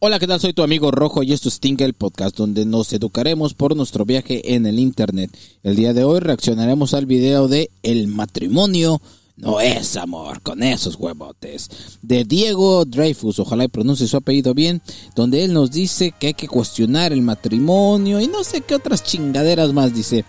[0.00, 0.40] Hola, ¿qué tal?
[0.40, 4.54] Soy tu amigo Rojo y esto es Tingle Podcast, donde nos educaremos por nuestro viaje
[4.54, 5.34] en el Internet.
[5.62, 9.00] El día de hoy reaccionaremos al video de El matrimonio
[9.36, 11.98] no es amor, con esos huevotes.
[12.02, 14.80] De Diego Dreyfus, ojalá y pronuncie su apellido bien,
[15.16, 19.02] donde él nos dice que hay que cuestionar el matrimonio y no sé qué otras
[19.02, 20.24] chingaderas más dice.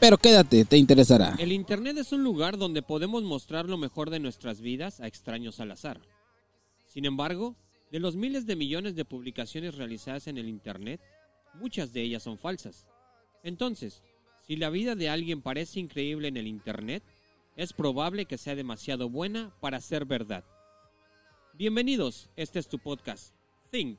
[0.00, 1.36] Pero quédate, te interesará.
[1.38, 5.60] El Internet es un lugar donde podemos mostrar lo mejor de nuestras vidas a extraños
[5.60, 6.00] al azar.
[6.88, 7.54] Sin embargo,
[7.90, 11.00] de los miles de millones de publicaciones realizadas en el Internet,
[11.54, 12.86] muchas de ellas son falsas.
[13.42, 14.02] Entonces,
[14.46, 17.02] si la vida de alguien parece increíble en el Internet,
[17.56, 20.44] es probable que sea demasiado buena para ser verdad.
[21.54, 23.34] Bienvenidos, este es tu podcast,
[23.70, 23.98] Think.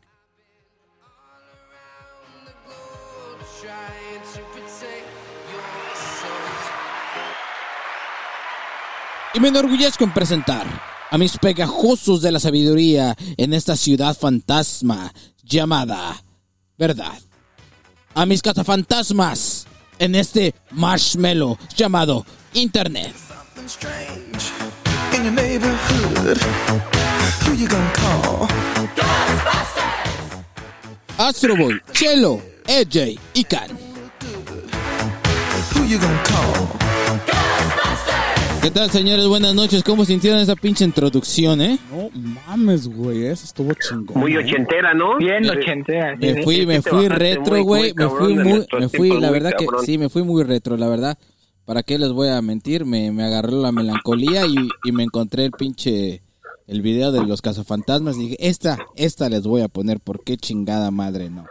[9.34, 15.13] Y me enorgullezco en presentar a mis pegajosos de la sabiduría en esta ciudad fantasma
[15.43, 16.23] llamada
[16.77, 17.20] verdad.
[18.15, 19.67] A mis cazafantasmas
[19.99, 23.13] en este marshmallow llamado Internet.
[25.13, 26.37] in your neighborhood.
[27.43, 28.48] Who you gonna call?
[31.20, 33.77] Astro Boy, Chelo, EJ y Can.
[38.62, 39.26] ¿Qué tal, señores?
[39.26, 39.84] Buenas noches.
[39.84, 41.79] ¿Cómo sintieron esa pinche introducción, eh?
[41.90, 42.12] No
[42.45, 44.20] mames, güey, eso estuvo chingón.
[44.20, 44.37] Muy ¿eh?
[44.37, 45.17] ochentera, ¿no?
[45.17, 46.15] Bien ochentera.
[46.15, 47.91] Me fui, me fui retro, güey.
[47.95, 51.17] Me fui muy, me fui, la verdad que sí, me fui muy retro, la verdad.
[51.65, 52.85] ¿Para qué les voy a mentir?
[52.85, 56.21] Me, me agarró la melancolía y, y me encontré el pinche,
[56.67, 58.15] el video de los cazafantasmas.
[58.15, 61.48] Dije, esta, esta les voy a poner, ¿por qué chingada madre no?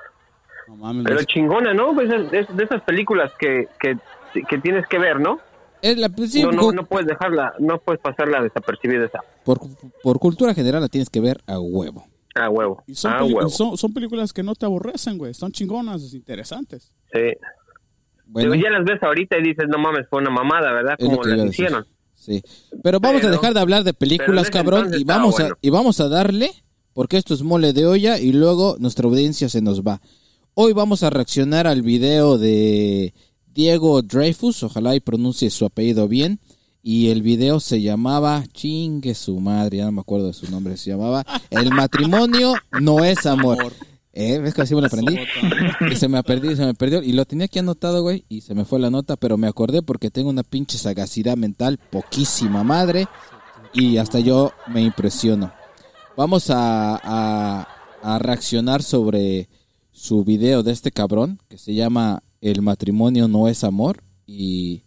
[0.69, 1.93] No mames, Pero chingona, ¿no?
[1.93, 3.97] Pues es, es de esas películas que, que,
[4.49, 5.41] que tienes que ver, ¿no?
[5.83, 9.21] Es la, pues sí, no, no, puedes dejarla, no puedes pasarla desapercibida esa.
[9.45, 9.61] Por,
[10.03, 12.05] por cultura general la tienes que ver a huevo.
[12.35, 12.83] Ah, huevo.
[12.87, 13.49] Y son, peli- huevo.
[13.49, 15.35] son, son películas que no te aborrecen, güey.
[15.35, 16.93] Son chingonas, interesantes.
[17.13, 17.21] Sí.
[18.27, 20.95] Bueno, Pero ya las ves ahorita y dices, no mames, fue una mamada, ¿verdad?
[20.99, 21.85] Como a las hicieron.
[22.15, 22.43] Sí.
[22.83, 25.57] Pero vamos a dejar de hablar de películas, cabrón, y vamos, a, bueno.
[25.63, 26.51] y vamos a darle,
[26.93, 30.01] porque esto es mole de olla y luego nuestra audiencia se nos va.
[30.55, 33.15] Hoy vamos a reaccionar al video de
[33.55, 36.41] Diego Dreyfus, ojalá y pronuncie su apellido bien.
[36.83, 40.79] Y el video se llamaba, chingue su madre, ya no me acuerdo de su nombre,
[40.79, 43.73] se llamaba El matrimonio no es amor.
[44.13, 44.39] ¿Eh?
[44.39, 45.17] ¿Ves que así me lo aprendí?
[45.91, 47.03] Y se me perdió, se me perdió.
[47.03, 49.83] Y lo tenía aquí anotado, güey, y se me fue la nota, pero me acordé
[49.83, 53.07] porque tengo una pinche sagacidad mental, poquísima madre,
[53.73, 55.53] y hasta yo me impresiono.
[56.17, 57.69] Vamos a, a,
[58.03, 59.49] a reaccionar sobre
[59.93, 64.85] su video de este cabrón, que se llama El matrimonio no es amor, y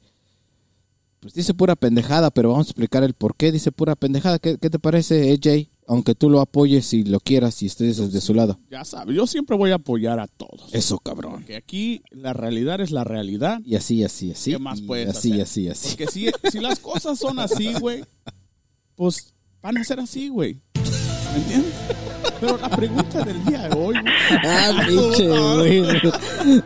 [1.20, 4.40] pues dice pura pendejada, pero vamos a explicar el por qué dice pura pendejada.
[4.40, 5.70] ¿Qué, qué te parece, AJ?
[5.86, 8.58] Aunque tú lo apoyes y lo quieras y estés de su lado.
[8.72, 10.74] Ya sabes, yo siempre voy a apoyar a todos.
[10.74, 11.44] Eso, cabrón.
[11.44, 13.60] Que aquí la realidad es la realidad.
[13.66, 14.52] Y así, así, así.
[14.52, 15.42] ¿Qué más y puedes así, hacer?
[15.42, 15.90] así, así.
[15.90, 18.04] Porque si, si las cosas son así, güey,
[18.96, 20.62] pues van a ser así, güey.
[21.34, 21.74] ¿Me entiendes?
[22.40, 24.14] Pero la pregunta del día de hoy, güey,
[24.46, 25.82] Ah, pinche, güey.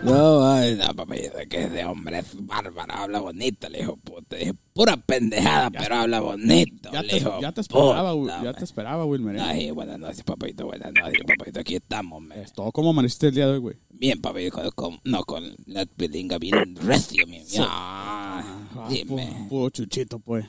[0.03, 1.17] No, ay, no, papi,
[1.49, 4.35] que ese hombre es bárbaro, habla bonito, le dijo puta.
[4.35, 8.43] Dije, pura pendejada, pero habla bonito, ya te, ya te esperaba, puta, güey.
[8.43, 9.35] Ya te esperaba, Wilmer.
[9.37, 9.41] ¿eh?
[9.41, 11.59] Ay, buenas noches, papito, buenas noches, papito.
[11.59, 12.41] Aquí estamos, me.
[12.41, 13.75] Es todo como amaneciste el día de hoy, güey.
[13.89, 17.41] Bien, papito, con, con- no, con la pilinga bien recio, mi.
[17.59, 18.43] Ah,
[18.89, 19.29] dime.
[19.29, 20.45] pu- Puro chuchito, pues.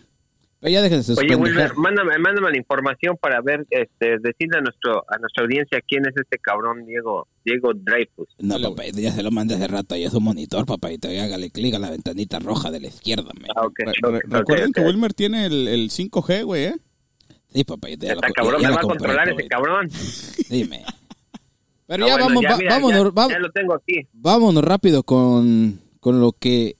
[0.61, 1.37] Pero ya déjense sus Oye.
[1.37, 6.05] Wilmer, mándame, mándame la información para ver, este, decirle a nuestro, a nuestra audiencia quién
[6.05, 8.29] es este cabrón Diego, Diego Dreyfus.
[8.41, 9.95] No, papito, ya se lo mandé hace rato.
[9.95, 11.13] Ahí es un monitor, papito.
[11.13, 13.47] Y hágale clic a la ventanita roja de la izquierda, me.
[13.55, 13.79] Ah, ok.
[13.79, 16.75] Re- ok, re- ok, recuerden que Wilmer tiene el, el 5G, güey, ¿eh?
[17.53, 18.07] Sí, papito.
[18.07, 19.89] ya Está cabrón, ya me va a controlar ese cabrón.
[20.51, 20.85] Dime.
[21.87, 24.07] Pero Ah, ya bueno, vamos, va- mira, vámonos, ya, va- ya lo tengo aquí.
[24.13, 26.77] vámonos rápido con, con lo que...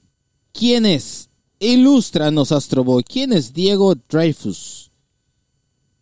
[0.53, 1.28] ¿Quién es?
[1.61, 3.03] Ilústranos, Astro Boy.
[3.03, 4.93] ¿Quién es Diego Dreyfus?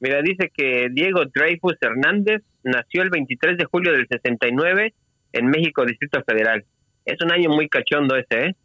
[0.00, 4.92] Mira, dice que Diego Dreyfus Hernández nació el 23 de julio del 69
[5.32, 6.64] en México, Distrito Federal.
[7.04, 8.56] Es un año muy cachondo ese, ¿eh?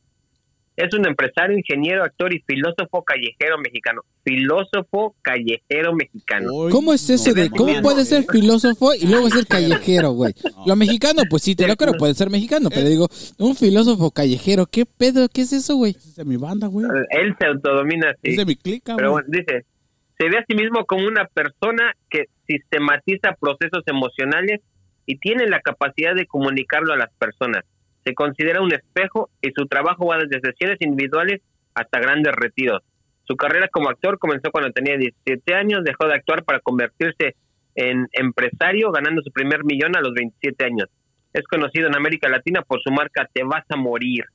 [0.81, 4.01] Es un empresario, ingeniero, actor y filósofo callejero mexicano.
[4.23, 6.49] Filósofo callejero mexicano.
[6.71, 7.51] ¿Cómo es eso de...
[7.51, 10.33] ¿Cómo puede ser filósofo y luego ser callejero, güey?
[10.65, 13.07] Lo mexicano, pues sí, te lo creo, puede ser mexicano, pero digo,
[13.37, 15.29] un filósofo callejero, ¿qué pedo?
[15.29, 15.91] ¿Qué es eso, güey?
[15.91, 16.87] Es de mi banda, güey.
[17.11, 18.31] Él se autodomina así.
[18.31, 19.65] Es de mi clica, Pero bueno, dice,
[20.17, 24.61] se ve a sí mismo como una persona que sistematiza procesos emocionales
[25.05, 27.65] y tiene la capacidad de comunicarlo a las personas.
[28.03, 31.41] Se considera un espejo y su trabajo va desde sesiones individuales
[31.73, 32.81] hasta grandes retiros.
[33.23, 37.35] Su carrera como actor comenzó cuando tenía 17 años, dejó de actuar para convertirse
[37.75, 40.89] en empresario, ganando su primer millón a los 27 años.
[41.33, 44.25] Es conocido en América Latina por su marca Te vas a morir,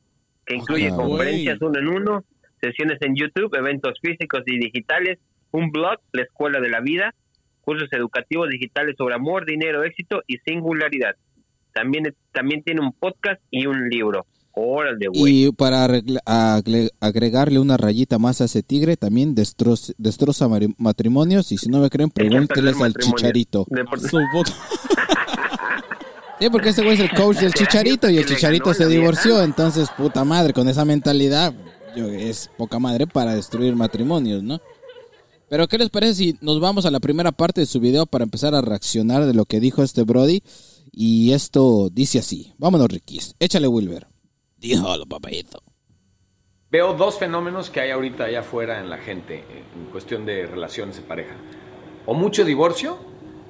[0.46, 2.24] que incluye Ah, conferencias uno en uno,
[2.60, 5.18] sesiones en YouTube, eventos físicos y digitales,
[5.50, 7.14] un blog, La Escuela de la Vida,
[7.60, 11.16] cursos educativos digitales sobre amor, dinero, éxito y singularidad.
[11.76, 14.25] También, también tiene un podcast y un libro.
[14.58, 15.44] Órale, güey.
[15.49, 15.84] Y para
[17.00, 21.52] agregarle una rayita más a ese tigre, también destroz- destroza mari- matrimonios.
[21.52, 23.67] Y si no me creen, pregúnteles al chicharito.
[26.38, 29.43] Sí, porque ese güey es el coach del chicharito y el chicharito se divorció.
[29.43, 31.55] Entonces, puta madre, con esa mentalidad,
[31.96, 34.61] yo- es poca madre para destruir matrimonios, ¿no?
[35.49, 38.25] Pero, ¿qué les parece si nos vamos a la primera parte de su video para
[38.25, 40.43] empezar a reaccionar de lo que dijo este Brody?
[40.98, 42.54] Y esto dice así.
[42.56, 43.34] Vámonos, Riquis.
[43.38, 44.06] Échale, Wilber.
[44.56, 45.62] Díjalo, papayito.
[46.70, 49.44] Veo dos fenómenos que hay ahorita allá afuera en la gente
[49.76, 51.34] en cuestión de relaciones de pareja.
[52.06, 52.96] O mucho divorcio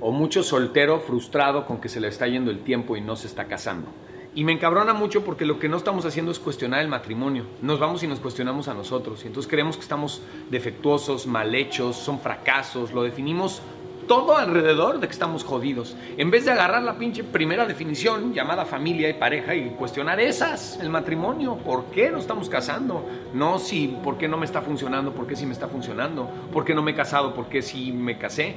[0.01, 3.29] o mucho soltero frustrado con que se le está yendo el tiempo y no se
[3.29, 3.93] está casando.
[4.35, 7.47] Y me encabrona mucho porque lo que no estamos haciendo es cuestionar el matrimonio.
[7.63, 9.23] Nos vamos y nos cuestionamos a nosotros.
[9.23, 10.21] Y entonces creemos que estamos
[10.51, 12.93] defectuosos, mal hechos, son fracasos.
[12.93, 13.63] Lo definimos
[14.07, 15.97] todo alrededor de que estamos jodidos.
[16.17, 20.79] En vez de agarrar la pinche primera definición llamada familia y pareja y cuestionar esas,
[20.81, 23.05] el matrimonio, ¿por qué no estamos casando?
[23.35, 25.13] No si, ¿por qué no me está funcionando?
[25.13, 26.29] ¿Por qué sí me está funcionando?
[26.53, 27.35] ¿Por qué no me he casado?
[27.35, 28.57] ¿Por qué sí me casé?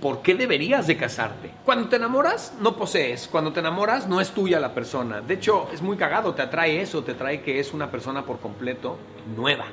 [0.00, 1.50] ¿Por qué deberías de casarte?
[1.64, 3.26] Cuando te enamoras, no posees.
[3.26, 5.20] Cuando te enamoras, no es tuya la persona.
[5.20, 8.38] De hecho, es muy cagado, te atrae eso, te atrae que es una persona por
[8.38, 8.96] completo
[9.36, 9.64] nueva.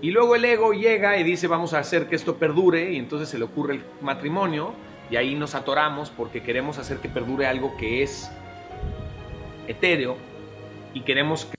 [0.00, 3.28] Y luego el ego llega y dice vamos a hacer que esto perdure y entonces
[3.28, 4.72] se le ocurre el matrimonio
[5.10, 8.30] y ahí nos atoramos porque queremos hacer que perdure algo que es
[9.66, 10.16] etéreo
[10.94, 11.56] y queremos que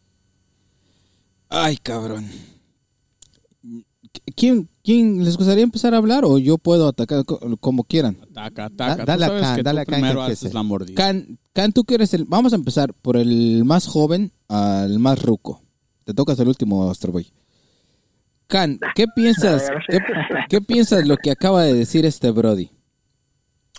[1.50, 2.27] Ay, cabrón.
[4.36, 8.18] ¿Quién, ¿Quién les gustaría empezar a hablar o yo puedo atacar co- como quieran?
[8.31, 8.95] Ataca, ataca.
[8.97, 10.95] Da- dale acá, dale acá, primero haces la mordida.
[10.95, 12.25] Can, Can, tú que eres el...
[12.25, 15.62] Vamos a empezar por el más joven al más ruco.
[16.06, 17.27] Te tocas el último, Astroboy.
[18.50, 19.69] Can, ¿qué piensas?
[19.88, 20.00] ¿Qué,
[20.50, 22.72] qué piensas lo que acaba de decir este Brody?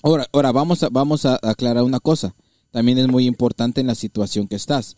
[0.00, 2.37] Ahora, ahora vamos a, vamos a aclarar una cosa.
[2.70, 4.96] También es muy importante en la situación que estás.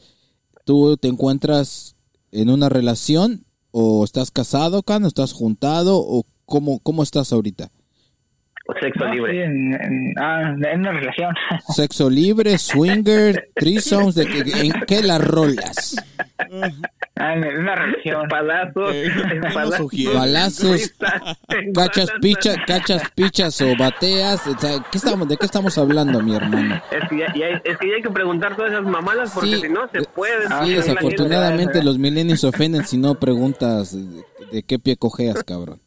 [0.67, 1.97] ¿Tú te encuentras
[2.33, 5.05] en una relación o estás casado, Can?
[5.05, 5.99] ¿O estás juntado?
[5.99, 7.73] ¿O cómo, cómo estás ahorita?
[8.81, 9.33] Sexo No, libre.
[9.33, 11.35] sí, en, en- ah, en una relación.
[11.75, 15.97] Sexo libre, swinger, threesomes, de que, ¿en qué las rolas?
[17.17, 18.29] Ah, en una relación.
[18.29, 19.93] Palazos, Eh, ¿qué nos palazos?
[20.15, 20.95] Balazos,
[21.75, 24.47] cachas, pichas, cachas, pichas o bateas.
[24.47, 26.81] O sea, ¿qué estamos, ¿De qué estamos hablando, mi hermano?
[26.91, 29.61] Es que, ya, ya- es que ya hay que preguntar todas esas mamadas porque Sí.
[29.63, 30.47] si no se puede.
[30.65, 35.81] Sí, desafortunadamente los millennials se ofenden si no preguntas de, de qué pie cojeas, cabrón.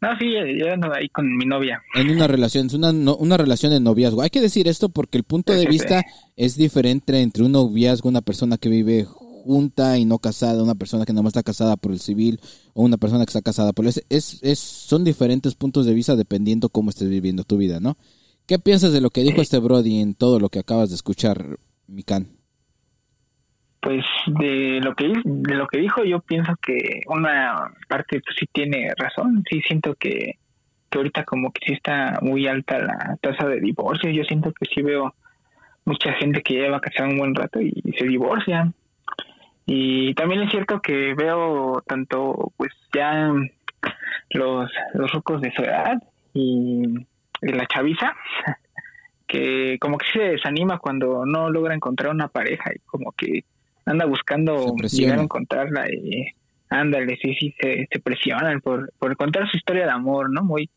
[0.00, 0.26] No, sí,
[0.58, 1.82] yo ando ahí con mi novia.
[1.94, 4.22] En una relación, es una, no- una relación de noviazgo.
[4.22, 6.04] Hay que decir esto porque el punto de vista
[6.36, 11.04] es diferente entre un noviazgo, una persona que vive junta y no casada, una persona
[11.04, 12.38] que nada más está casada por el civil
[12.74, 13.88] o una persona que está casada por el...
[13.88, 17.96] Es, es, es- son diferentes puntos de vista dependiendo cómo estés viviendo tu vida, ¿no?
[18.46, 21.58] ¿Qué piensas de lo que dijo este Brody en todo lo que acabas de escuchar,
[21.88, 22.37] Mikan?
[23.88, 28.44] Pues de lo que de lo que dijo, yo pienso que una parte pues, sí
[28.52, 29.42] tiene razón.
[29.48, 30.34] Sí siento que,
[30.90, 34.10] que ahorita como que sí está muy alta la tasa de divorcio.
[34.10, 35.14] Yo siento que sí veo
[35.86, 38.70] mucha gente que lleva casada un buen rato y se divorcia.
[39.64, 43.32] Y también es cierto que veo tanto pues ya
[44.28, 45.96] los, los rucos de su edad
[46.34, 46.82] y,
[47.40, 48.14] y la chaviza
[49.26, 53.44] que como que se desanima cuando no logra encontrar una pareja y como que
[53.90, 56.26] anda buscando llegar a encontrarla y
[56.70, 60.42] ándale, sí, sí, se, se presionan por, por contar su historia de amor, ¿no?
[60.44, 60.70] Muy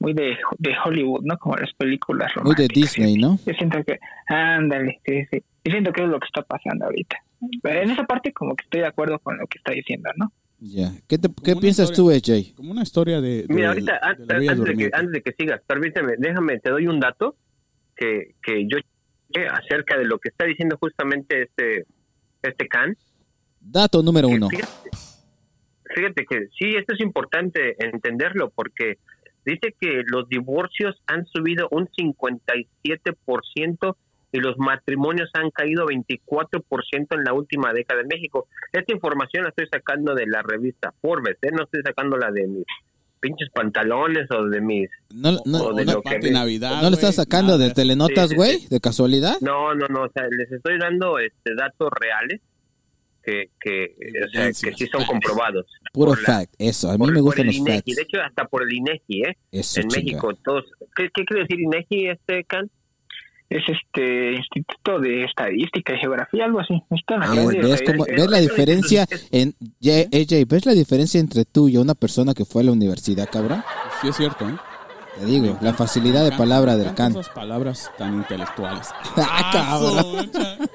[0.00, 1.36] muy de, de Hollywood, ¿no?
[1.38, 2.92] Como las películas Muy de románticas.
[2.94, 3.36] Disney, ¿no?
[3.44, 3.98] Yo siento que,
[4.28, 5.42] ándale, sí, sí.
[5.64, 7.16] Yo siento que es lo que está pasando ahorita.
[7.62, 10.30] Pero en esa parte como que estoy de acuerdo con lo que está diciendo, ¿no?
[10.60, 10.92] Ya.
[11.08, 12.54] ¿Qué, te- qué piensas tú, AJ?
[12.54, 15.22] Como una historia de, de- Mira, ahorita, de la Bella antes, de que, antes de
[15.22, 17.34] que sigas, permíteme, déjame, te doy un dato
[17.96, 18.78] que, que yo
[19.50, 21.86] acerca de lo que está diciendo justamente este,
[22.42, 22.96] este Can.
[23.60, 24.48] Dato número uno.
[24.48, 24.90] Fíjate,
[25.94, 28.98] fíjate que sí, esto es importante entenderlo porque
[29.44, 33.96] dice que los divorcios han subido un 57%
[34.30, 38.46] y los matrimonios han caído 24% en la última década en México.
[38.72, 41.50] Esta información la estoy sacando de la revista Forbes, ¿eh?
[41.52, 42.66] no estoy sacándola de mis
[43.20, 44.88] pinches pantalones o de mis...
[45.14, 46.30] No, no, O de no- lo que de vi.
[46.30, 47.68] Navidad, ¿no lo estás güey, sacando nada.
[47.68, 48.58] de telenotas, Sí, sí, güey?
[48.60, 48.68] sí.
[48.68, 49.34] ¿De casualidad?
[49.40, 52.40] No, no, no, o sea, les estoy dando este datos reales
[53.22, 53.94] que, que,
[54.24, 55.66] o sea, que sí son comprobados.
[55.92, 56.88] Puro la- fact, eso.
[56.88, 57.76] A mí por- me gustan los INEGI.
[57.92, 57.96] facts.
[57.96, 59.36] De hecho, hasta por el INEGI, ¿eh?
[59.52, 60.04] Eso, en chinga.
[60.04, 60.64] México, todos.
[60.96, 62.70] ¿Qué, qué quiere decir INEGI, este, Can?
[63.50, 66.82] Es este Instituto de Estadística y Geografía, algo así.
[66.90, 67.62] Está en la Eh, radio.
[67.68, 71.94] ¿ves, cómo- es- ¿Ves la diferencia en AJ, ¿ves la diferencia entre tú y una
[71.94, 73.62] persona que fue a la universidad, cabrón?
[74.02, 74.54] Sí es cierto, ¿eh?
[75.18, 77.12] Te digo, la facilidad de palabra del can.
[77.12, 78.90] Esas palabras tan intelectuales.
[79.16, 80.30] Ah, cabrón.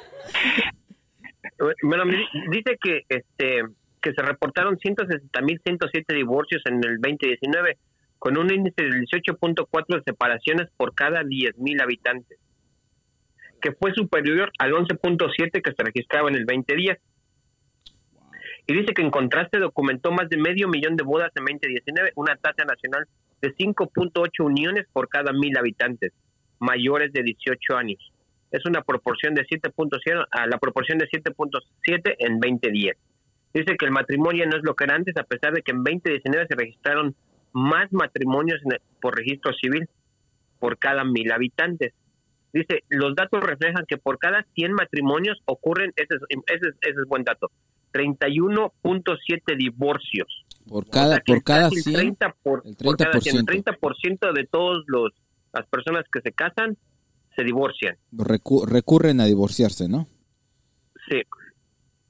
[1.83, 3.61] Bueno, me di- dice que este
[4.01, 7.77] que se reportaron 160.107 divorcios en el 2019,
[8.19, 12.37] con un índice del 18.4 de separaciones por cada 10.000 habitantes,
[13.63, 16.99] que fue superior al 11.7 que se registraba en el 2010.
[18.67, 22.35] Y dice que en contraste documentó más de medio millón de bodas en 2019, una
[22.35, 23.05] tasa nacional
[23.41, 26.11] de 5.8 uniones por cada mil habitantes
[26.59, 28.11] mayores de 18 años.
[28.51, 32.97] Es una proporción de 7.0 a la proporción de 7.7 en 2010.
[33.53, 35.83] Dice que el matrimonio no es lo que era antes, a pesar de que en
[35.83, 37.15] 2019 se registraron
[37.53, 38.59] más matrimonios
[39.01, 39.87] por registro civil
[40.59, 41.93] por cada mil habitantes.
[42.53, 47.01] Dice, los datos reflejan que por cada 100 matrimonios ocurren, ese es, ese es, ese
[47.01, 47.49] es buen dato,
[47.93, 50.27] 31.7 divorcios.
[50.67, 53.19] Por O cada, sea, que por cada casi el 100, 30 por, el por cada
[53.19, 53.77] 100, el 30%.
[53.79, 55.11] 30% de todos los
[55.51, 56.77] las personas que se casan
[57.35, 57.95] se divorcian.
[58.11, 60.07] recu- recurren a divorciarse, ¿no?
[61.09, 61.21] Sí.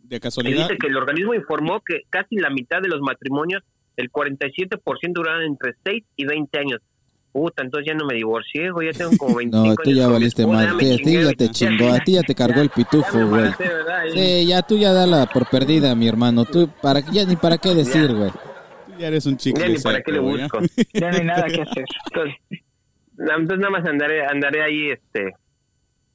[0.03, 3.63] De Y casualidad, dice que el organismo informó que casi la mitad de los matrimonios,
[3.97, 6.79] el 47% duraron entre 6 y 20 años.
[7.33, 10.45] Puta, entonces ya no me divorcié, güey, ya tengo como 25 No, tú ya valiste
[10.45, 10.65] mal.
[10.79, 13.49] ya A ti, ya te chingó, a ti ya te cargó el pitufo, güey.
[14.13, 16.45] Sí, ya tú ya dala por perdida, mi hermano.
[16.45, 18.29] Tú, para, ya ni para qué decir, güey.
[18.31, 20.59] tú ya eres un chico Ya ni para qué le busco.
[20.93, 21.85] Ya no hay nada que hacer.
[22.11, 22.35] Entonces,
[23.17, 25.33] na- entonces nada más andaré, andaré ahí, este,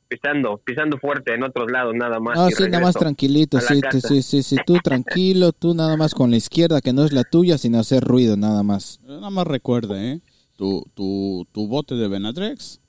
[0.09, 2.39] pisando, pisando fuerte en otros lados, nada más.
[2.39, 6.15] No, y sí, nada más tranquilito, sí, sí, sí, sí, tú tranquilo, tú nada más
[6.15, 9.01] con la izquierda, que no es la tuya, sin hacer ruido, nada más.
[9.03, 10.21] Nada más recuerda, ¿eh?
[10.59, 12.81] Tu, tu, tu bote de Benadrex,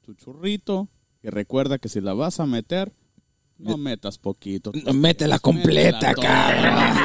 [0.00, 0.88] tu churrito,
[1.22, 2.90] y recuerda que si la vas a meter,
[3.58, 4.72] no metas poquito.
[4.86, 6.96] No, métela completa, cabrón.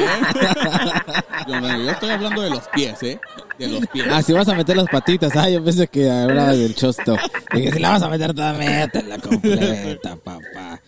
[1.50, 3.20] yo, no, yo estoy hablando de los pies, ¿eh?
[3.60, 4.06] De los pies.
[4.10, 7.18] Ah, si vas a meter las patitas, ah, yo pensé que hablaba del chosto.
[7.53, 10.80] Dije, si la vas a meter toda, métela completa, papá.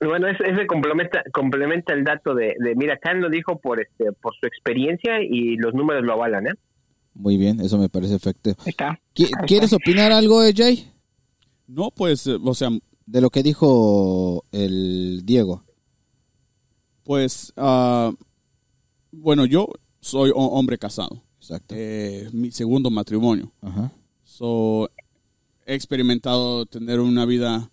[0.00, 4.12] Bueno, ese, ese complementa, complementa el dato de, de mira, Khan lo dijo por este,
[4.12, 6.54] por su experiencia y los números lo avalan, ¿eh?
[7.14, 8.56] Muy bien, eso me parece efectivo.
[8.60, 9.00] Ahí está.
[9.14, 10.90] ¿Qui- ¿Quieres opinar algo, eh, Jay?
[11.66, 12.70] No, pues, eh, o sea,
[13.06, 15.62] De lo que dijo el Diego.
[17.04, 18.12] pues, ah,
[19.12, 19.68] bueno, yo
[20.00, 21.22] soy ho- hombre casado.
[21.38, 21.74] Exacto.
[21.76, 23.52] Eh, mi segundo matrimonio.
[23.60, 23.92] Ajá.
[24.24, 24.88] So,
[25.66, 27.70] he experimentado tener una vida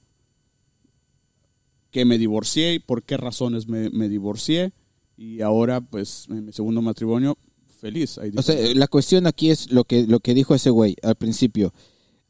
[1.92, 4.74] que me divorcié y por qué razones me, me divorcié.
[5.18, 7.38] Y ahora, pues, en mi segundo matrimonio,
[7.82, 8.18] feliz.
[8.38, 11.74] O sea, la cuestión aquí es lo que, lo que dijo ese güey al principio.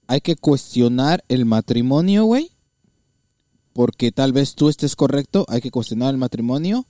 [0.07, 2.49] Hay que cuestionar el matrimonio, güey.
[3.73, 5.45] Porque tal vez tú estés correcto.
[5.47, 6.85] Hay que cuestionar el matrimonio.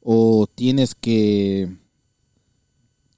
[0.00, 1.76] O tienes que...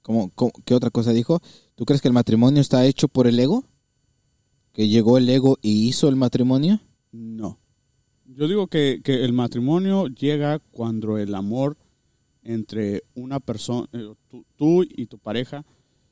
[0.01, 1.41] ¿Cómo, cómo- qué otra cosa dijo?
[1.75, 3.65] ¿Tú crees que el matrimonio está hecho por el ego?
[4.73, 6.79] ¿Que llegó el ego y hizo el matrimonio?
[7.11, 7.59] No.
[8.25, 11.77] Yo digo que, que el matrimonio llega cuando el amor
[12.43, 15.65] entre una persona, eh, tú, tú y tu pareja,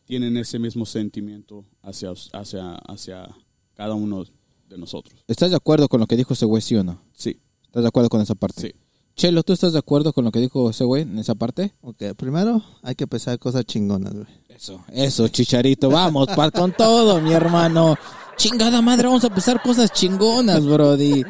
[0.05, 3.29] tienen ese mismo sentimiento hacia, hacia, hacia
[3.75, 4.25] cada uno
[4.67, 5.23] de nosotros.
[5.27, 7.01] ¿Estás de acuerdo con lo que dijo ese güey, sí o no?
[7.13, 8.61] Sí, ¿Estás de acuerdo con esa parte?
[8.61, 8.73] sí.
[9.15, 11.73] Chelo, ¿tú estás de acuerdo con lo que dijo ese güey en esa parte?
[11.81, 14.27] Ok, primero hay que pensar cosas chingonas, güey.
[14.47, 17.97] Eso, eso, chicharito, vamos, pa con todo, mi hermano.
[18.37, 21.25] Chingada madre, vamos a empezar cosas chingonas, brody.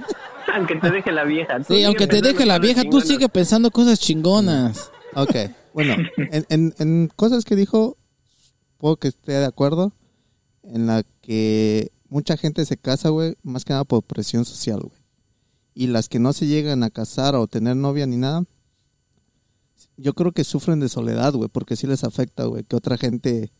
[0.56, 1.64] Aunque te deje la vieja.
[1.64, 3.08] Sí, aunque te deje la vieja, tú chingonas.
[3.08, 4.92] sigue pensando cosas chingonas.
[5.16, 5.36] Ok,
[5.74, 7.98] bueno, en, en, en cosas que dijo,
[8.78, 9.94] puedo que esté de acuerdo,
[10.64, 15.00] en la que mucha gente se casa, güey, más que nada por presión social, güey.
[15.74, 18.44] Y las que no se llegan a casar o tener novia ni nada,
[19.98, 23.52] yo creo que sufren de soledad, güey, porque sí les afecta, güey, que otra gente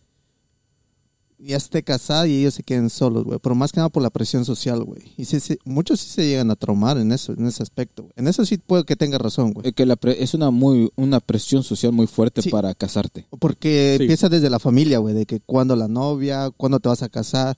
[1.42, 3.40] ya esté casada y ellos se queden solos, güey.
[3.42, 5.02] Pero más que nada por la presión social, güey.
[5.18, 8.14] Y sí, sí, muchos sí se llegan a traumar en eso, en ese aspecto, güey.
[8.18, 9.68] En eso sí puedo que tenga razón, güey.
[9.70, 12.50] Eh, Que la pre- es una muy una presión social muy fuerte Sí.
[12.50, 13.26] para casarte.
[13.40, 14.04] Porque Sí.
[14.04, 17.58] empieza desde la familia, güey, de que cuándo la novia, cuándo te vas a casar.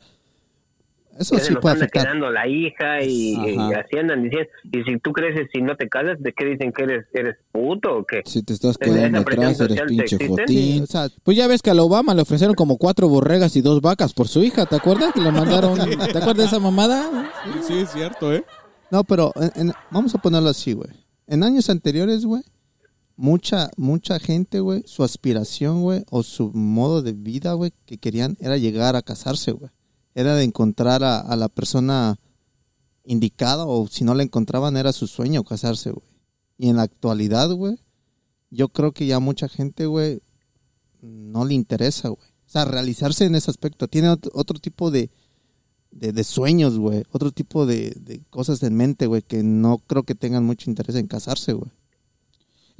[1.20, 2.03] Eso Ya se sí nos puede anda afectar.
[2.08, 4.50] quedando la hija y, y así andan diciendo.
[4.72, 7.98] Y si tú creces y no te casas, ¿de qué dicen que eres eres puto
[7.98, 8.22] o qué?
[8.25, 10.84] Si te estás ¿Esa quedando atrás, eres pinche jotín.
[10.84, 13.62] O sea, Pues ya ves que a la Obama le ofrecieron como cuatro borregas y
[13.62, 15.13] dos vacas por su hija, ¿te acuerdas?
[15.13, 15.75] Que le mandaron,
[16.12, 17.30] ¿te acuerdas de esa mamada?
[17.46, 18.44] Sí, sí, es cierto, ¿eh?
[18.89, 20.89] no, pero en- en- vamos a ponerlo así, güey.
[21.27, 22.41] En años anteriores, güey,
[23.15, 28.36] mucha, mucha gente, güey, su aspiración, güey, o su modo de vida, güey, que querían
[28.39, 29.72] era llegar a casarse, güey.
[30.13, 32.20] Era de encontrar a, la persona
[33.06, 36.06] indicada, o si no la encontraban, era su sueño casarse, güey.
[36.58, 37.80] Y en la actualidad, güey,
[38.50, 40.22] yo creo que ya mucha gente, güey,
[41.01, 42.27] no le interesa, güey.
[42.46, 43.88] O sea, realizarse en ese aspecto.
[43.88, 45.10] Tiene ot- otro tipo de,
[45.91, 47.03] de, de sueños, güey.
[47.12, 50.96] Otro tipo de, de cosas en mente, güey, que no creo que tengan mucho interés
[50.98, 51.72] en casarse, güey.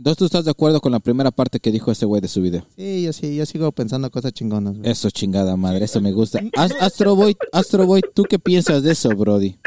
[0.01, 2.41] Entonces tú estás de acuerdo con la primera parte que dijo ese güey de su
[2.41, 2.63] video.
[2.75, 4.89] Sí, yo sí, yo sigo pensando cosas chingonas, güey.
[4.89, 6.39] Eso chingada madre, eso me gusta.
[6.58, 9.58] As- Astro Boy, Astro Boy, ¿tú qué piensas de eso, Brody?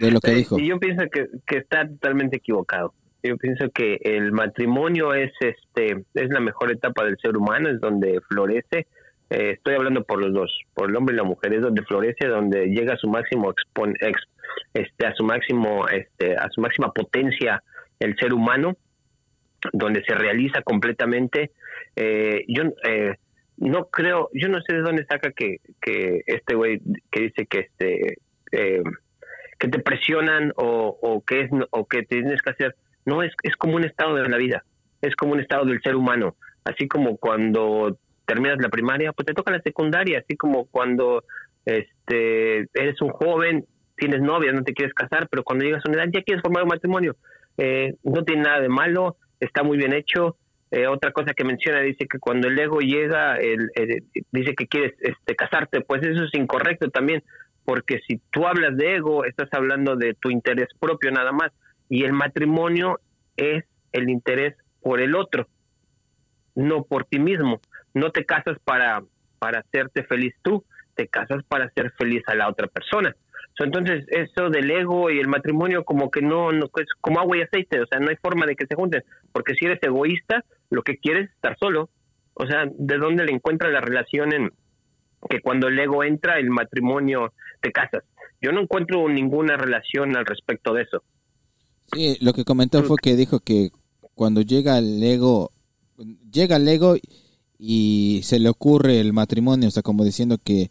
[0.00, 0.58] De lo que dijo.
[0.58, 2.92] y yo pienso que, que está totalmente equivocado.
[3.22, 7.80] Yo pienso que el matrimonio es este es la mejor etapa del ser humano, es
[7.80, 8.88] donde florece.
[9.30, 12.26] Eh, estoy hablando por los dos, por el hombre y la mujer, es donde florece,
[12.26, 14.28] donde llega a su máximo expon- ex-
[14.74, 17.62] este a su máximo este a su máxima potencia
[18.00, 18.76] el ser humano,
[19.72, 21.50] donde se realiza completamente.
[21.96, 23.14] Eh, yo eh,
[23.56, 26.80] no creo, yo no sé de dónde saca que, que este güey
[27.10, 28.18] que dice que este
[28.52, 28.82] eh,
[29.58, 32.74] que te presionan o, que es o que tienes que hacer
[33.06, 34.64] no es es como un estado de la vida
[35.00, 39.34] es como un estado del ser humano así como cuando terminas la primaria pues te
[39.34, 41.22] toca la secundaria así como cuando
[41.64, 43.64] este eres un joven
[43.96, 46.64] tienes novia no te quieres casar pero cuando llegas a una edad ya quieres formar
[46.64, 47.14] un matrimonio
[47.56, 50.36] Eh, no tiene nada de malo está muy bien hecho
[50.70, 53.70] Eh, otra cosa que menciona dice que cuando el ego llega el,
[54.32, 57.22] dice que quieres este casarte pues eso es incorrecto también
[57.64, 61.50] porque si tú hablas de ego, estás hablando de tu interés propio nada más,
[61.88, 63.00] y el matrimonio
[63.36, 65.48] es el interés por el otro,
[66.54, 67.60] no por ti mismo.
[67.94, 69.02] No te casas para,
[69.38, 70.64] para hacerte feliz tú,
[70.94, 73.14] te casas para hacer feliz a la otra persona.
[73.58, 77.42] Entonces, eso del ego y el matrimonio como que no, no es como agua y
[77.42, 80.82] aceite, o sea, no hay forma de que se junten, porque si eres egoísta, lo
[80.82, 81.90] que quieres es estar solo.
[82.34, 84.50] O sea, ¿de dónde le encuentra la relación en
[85.30, 88.02] que cuando el ego entra, el matrimonio te casas?
[88.42, 91.02] Yo no encuentro ninguna relación al respecto de eso.
[91.92, 93.70] Sí, lo que comentó fue que dijo que
[94.14, 95.52] cuando llega el ego,
[96.30, 96.96] llega el ego
[97.58, 100.70] y se le ocurre el matrimonio, o sea, como diciendo que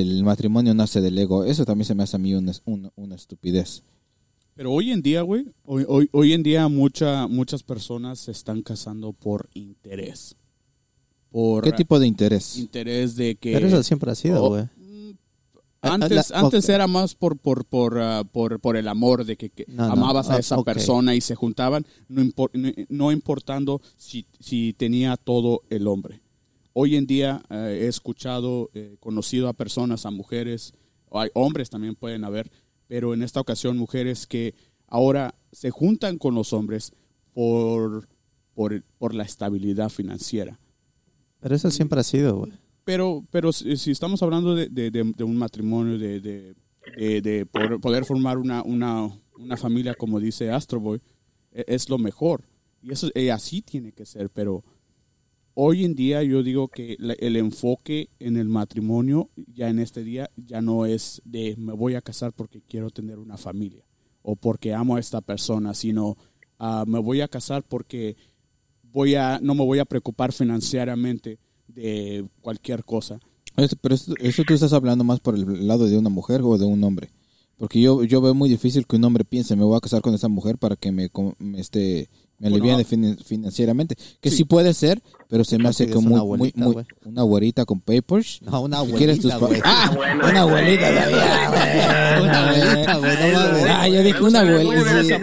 [0.00, 1.44] el matrimonio nace del ego.
[1.44, 3.82] Eso también se me hace a mí una, una, una estupidez.
[4.54, 8.62] Pero hoy en día, güey, hoy, hoy, hoy en día mucha, muchas personas se están
[8.62, 10.36] casando por interés.
[11.30, 12.56] Por ¿Qué tipo de interés?
[12.58, 13.52] interés de que...
[13.52, 14.64] Pero eso siempre ha sido, Oh, güey.
[15.82, 16.70] Antes, Ah, la- antes ok.
[16.70, 19.92] era más por por por, ah, por por el amor de que, que No, no,
[19.92, 24.72] amabas a ah, esa persona y se juntaban, no, impor- no, no importando si, si
[24.72, 26.22] tenía todo el hombre.
[26.74, 30.72] Hoy en día eh, he escuchado, eh, conocido a personas, a mujeres,
[31.12, 32.50] hay hombres también pueden haber,
[32.88, 34.54] pero en esta ocasión mujeres que
[34.88, 36.92] ahora se juntan con los hombres
[37.32, 38.08] por,
[38.54, 40.58] por, por la estabilidad financiera.
[41.40, 42.52] Pero eso siempre ha sido, güey.
[42.84, 46.54] Pero, pero si, si estamos hablando de, de- de- de un matrimonio, de, de,
[46.96, 51.00] de- de poder, poder formar una, una, una familia, como dice Astro Boy,
[51.52, 52.44] e- es lo mejor.
[52.82, 54.28] Y eso eh, así tiene que ser.
[54.30, 54.64] Pero
[55.54, 60.30] hoy en día yo digo que el enfoque en el matrimonio, ya en este día,
[60.36, 63.84] ya no es de me voy a casar porque quiero tener una familia
[64.22, 66.16] o porque amo a esta persona, sino
[66.58, 68.16] ah, me voy a casar porque
[68.82, 73.20] voy a, no me voy a preocupar financieramente de cualquier cosa.
[73.54, 76.64] Pero eso, eso tú estás hablando más por el lado de una mujer o de
[76.64, 77.10] un hombre.
[77.56, 80.14] Porque yo, yo veo muy difícil que un hombre piense, me voy a casar con
[80.14, 82.84] esa mujer para que me, me, este, me Bueno, ah.
[82.84, 83.96] fin- financieramente.
[84.20, 84.38] Que sí.
[84.38, 84.44] Sí.
[84.44, 86.86] puede ser, pero se me hace como una muy, muy, abuelita, muy- güey.
[87.04, 88.40] una güerita con papers.
[88.42, 90.10] No, una ¿Qué quieres tus abuelita, pa- güey.
[90.10, 92.24] Ah, una abuelita todavía, güey.
[92.24, 93.64] Una abuelita, güey.
[93.70, 95.02] Ah, yo dije una Muy abuelita.
[95.02, 95.14] Sí.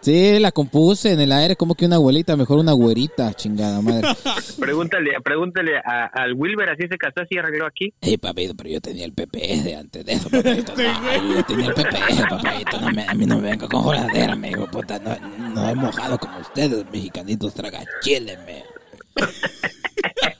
[0.00, 4.08] Sí, la compuse en el aire como que una abuelita, mejor una güerita, chingada madre.
[4.58, 7.92] Pregúntale, pregúntale a- al Wilber, así se casó, así arregló aquí.
[8.00, 10.72] Ey, papito, pero yo tenía el PP de antes de eso, papito.
[10.76, 12.80] No, yo tenía el PP, papito.
[12.80, 14.66] No me, a mí no me venga con joladera, amigo.
[14.70, 18.64] Puta, no, no he mojado como ustedes, mexicanitos me.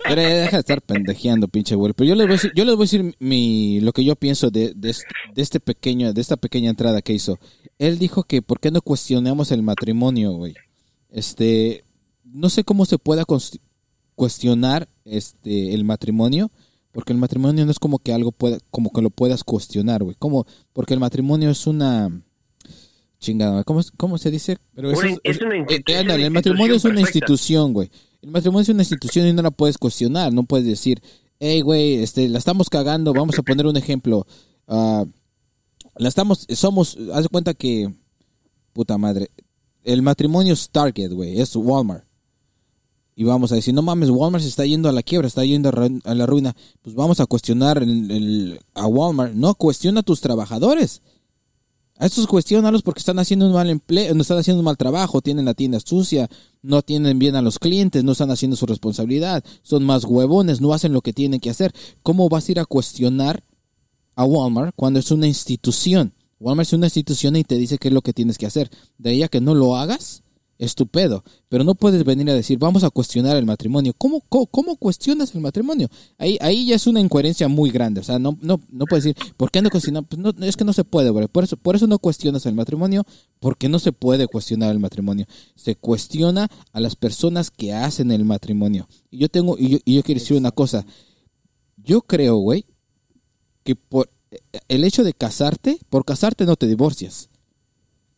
[0.07, 1.93] Pero deja de estar pendejeando, pinche güey.
[1.95, 4.17] Pero yo les voy a decir, yo les voy a decir mi, lo que yo
[4.17, 4.95] pienso de, de,
[5.35, 7.39] de este pequeño, de esta pequeña entrada que hizo.
[7.79, 10.55] Él dijo que por qué no cuestionamos el matrimonio, güey.
[11.09, 11.85] Este,
[12.25, 13.25] no sé cómo se pueda
[14.15, 16.51] cuestionar este el matrimonio,
[16.93, 20.17] porque el matrimonio no es como que algo pueda, como que lo puedas cuestionar, güey.
[20.19, 22.11] Como, porque el matrimonio es una
[23.25, 24.59] chingada, ¿cómo, cómo se dice?
[24.75, 27.19] Pero eso es, una Eh, eh, ándale, el matrimonio es una perfecta.
[27.19, 27.91] institución, güey.
[28.23, 30.33] El matrimonio es una institución y no la puedes cuestionar.
[30.33, 31.03] No puedes decir,
[31.41, 33.13] hey, güey, este, la estamos cagando.
[33.13, 34.27] Vamos a poner un ejemplo.
[34.69, 35.05] Ah,
[35.97, 37.93] la estamos, somos, haz de cuenta que,
[38.73, 39.31] puta madre,
[39.85, 42.05] el matrimonio es Target, güey, es Walmart.
[43.17, 45.69] Y vamos a decir, no mames, Walmart se está yendo a la quiebra, está yendo
[46.05, 46.57] a, la ruina.
[46.83, 49.35] Pues vamos a cuestionar el- el- a Walmart.
[49.35, 51.01] No, cuestiona a tus trabajadores.
[51.97, 55.21] A estos cuestionalos porque están haciendo un mal empleo, no están haciendo un mal trabajo,
[55.21, 56.29] tienen la tienda sucia,
[56.61, 60.73] no tienen bien a los clientes, no están haciendo su responsabilidad, son más huevones, no
[60.73, 61.73] hacen lo que tienen que hacer.
[62.03, 63.45] ¿Cómo vas a ir a cuestionar
[64.17, 66.13] a Walmart cuando es una institución?
[66.41, 68.71] Walmart es una institución y te dice qué es lo que tienes que hacer.
[68.99, 70.24] De ahí a que no lo hagas,
[70.65, 71.25] es tu pedo.
[71.49, 73.93] Pero no puedes venir a decir, vamos a cuestionar el matrimonio.
[73.97, 75.89] ¿Cómo, cómo, cuestionas el matrimonio?
[76.19, 78.01] Ahí, ahí ya es una incoherencia muy grande.
[78.01, 80.05] O sea, no, no, no puedes decir, ¿por qué no cuestionar?
[80.05, 81.29] Pues no, es que no se puede, güey.
[81.29, 83.05] Por eso, por eso no cuestionas el matrimonio,
[83.41, 85.27] porque no se puede cuestionar el matrimonio.
[85.55, 88.89] Se cuestiona a las personas que hacen el matrimonio.
[89.11, 90.85] Y yo tengo, y yo, y yo quiero decir una cosa.
[91.77, 92.65] Yo creo, güey,
[93.63, 94.11] que por
[94.69, 97.29] el hecho de casarte, por casarte no te divorcias.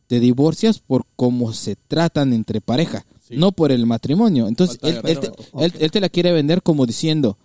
[0.07, 4.47] Te divorcias por cómo se tratan entre pareja, no por el matrimonio.
[4.47, 5.27] Entonces, él, te,
[5.65, 7.37] él- él te la quiere vender como diciendo,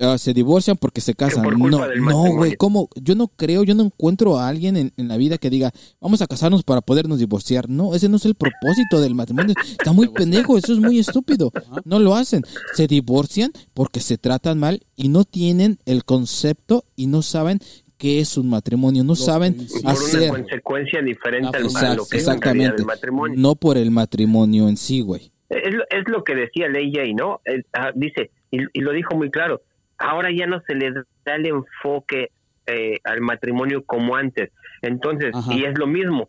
[0.00, 1.44] ah, se divorcian porque se casan.
[1.70, 2.88] No, no, güey, ¿cómo?
[3.00, 6.20] Yo no creo, yo no encuentro a alguien en, en la vida que diga, vamos
[6.20, 7.68] a casarnos para podernos divorciar.
[7.68, 9.54] No, ese no es el propósito del matrimonio.
[9.70, 11.52] Está muy pendejo, eso es muy estúpido.
[11.84, 12.42] No lo hacen.
[12.74, 17.60] Se divorcian porque se tratan mal y no tienen el concepto y no saben
[17.98, 20.30] qué es un matrimonio, no saben por una hacer.
[20.30, 22.84] consecuencia diferente al, Exact- lo que es en realidad exactamente.
[22.84, 23.34] matrimonio.
[23.38, 25.30] No por el matrimonio en sí, güey.
[25.50, 27.40] Es, lo- es lo que decía Ley Jay, ¿no?
[27.72, 29.62] Ah, dice, y, y lo dijo muy claro,
[29.98, 32.30] ahora ya no se le da el enfoque
[32.66, 34.50] eh, al matrimonio como antes.
[34.82, 35.52] Entonces, Ajá.
[35.54, 36.28] y es lo mismo.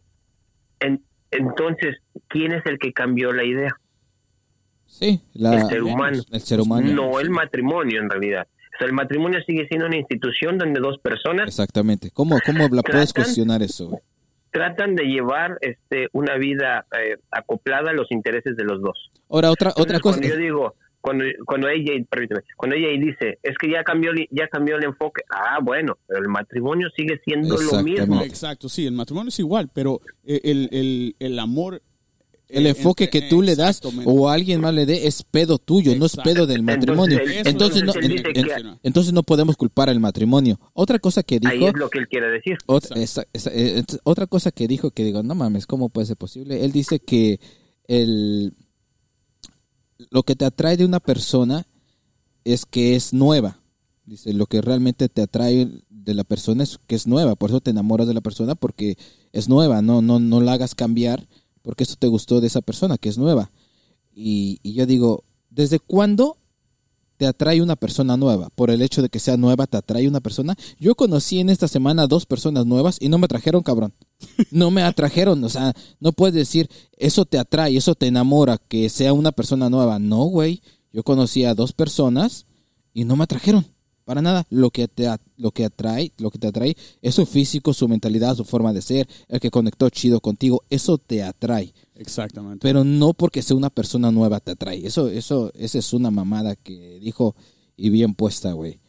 [0.79, 1.97] En- entonces,
[2.29, 3.69] ¿quién es el que cambió la idea?
[4.87, 6.23] Sí, la- el ser humano.
[6.31, 6.91] el ser humano.
[6.93, 8.47] No el matrimonio, en realidad.
[8.79, 12.11] O sea, el matrimonio sigue siendo una institución donde dos personas Exactamente.
[12.11, 13.99] ¿Cómo, cómo la puedes Tratan- cuestionar eso,
[14.51, 19.11] tratan de llevar este una vida eh, acoplada a los intereses de los dos.
[19.29, 20.19] Ahora, otra, Entonces, otra cosa.
[20.19, 24.47] Cuando yo digo, cuando, cuando ella, permíteme, cuando ella dice, es que ya cambió, ya
[24.47, 25.23] cambió el enfoque.
[25.29, 28.21] Ah, bueno, pero el matrimonio sigue siendo lo mismo.
[28.23, 31.81] Exacto, sí, el matrimonio es igual, pero eh, el, el, el amor...
[32.49, 35.59] El eh, enfoque entre- que tú le das o alguien más le dé es pedo
[35.59, 37.19] tuyo, no es pedo del matrimonio.
[37.45, 40.59] Entonces, no, entonces en- en- no podemos culpar al matrimonio.
[40.73, 42.57] Otra cosa que Ahí dijo, es lo que él quiere decir.
[42.65, 46.17] otra, esa- esa- eh, otra cosa que dijo que digo, no mames, ¿cómo puede ser
[46.17, 46.65] posible?
[46.65, 47.39] Él dice que
[47.87, 48.53] el
[50.11, 51.67] lo que te atrae de una persona
[52.45, 53.59] es que es nueva.
[54.05, 57.61] Dice, lo que realmente te atrae de la persona es que es nueva, por eso
[57.61, 58.97] te enamoras de la persona porque
[59.33, 61.27] es nueva, no no no la hagas cambiar
[61.61, 63.51] porque eso te gustó de esa persona que es nueva.
[64.13, 66.37] Y, yo digo, ¿desde cuándo
[67.17, 68.49] te atrae una persona nueva?
[68.49, 70.55] Por el hecho de que sea nueva, te atrae una persona.
[70.79, 73.93] Yo conocí en esta semana dos personas nuevas y no me trajeron, cabrón.
[74.51, 78.89] No me atrajeron, o sea, no puedes decir, eso te atrae, eso te enamora, que
[78.89, 79.99] sea una persona nueva.
[79.99, 80.61] No, güey.
[80.91, 82.47] Yo conocí a dos personas
[82.93, 83.65] y no me atrajeron.
[84.09, 84.47] Para nada.
[84.49, 87.87] Lo que te a- lo que atrae, lo que te atrae es su físico, su
[87.87, 92.57] mentalidad, su forma de ser, el que conectó chido contigo, eso te atrae Exactamente.
[92.63, 94.83] pero no porque sea una persona nueva te atrae.
[94.83, 97.35] Eso, eso, esa es una mamada que dijo
[97.77, 98.79] y bien puesta, güey.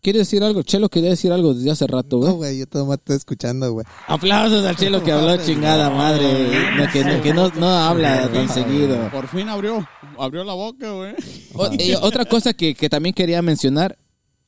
[0.00, 0.62] ¿Quiere decir algo?
[0.62, 2.36] Chelo quería decir algo desde hace rato, No, güey.
[2.36, 3.84] güey, yo todo más estoy escuchando, güey.
[4.06, 6.26] Aplausos al Chelo que habló chingada madre.
[6.76, 9.10] No, que no, que no, no habla tan seguido.
[9.10, 9.84] Por fin abrió,
[10.18, 11.14] abrió la boca, güey.
[11.54, 13.96] O- eh, otra cosa que, que también quería mencionar,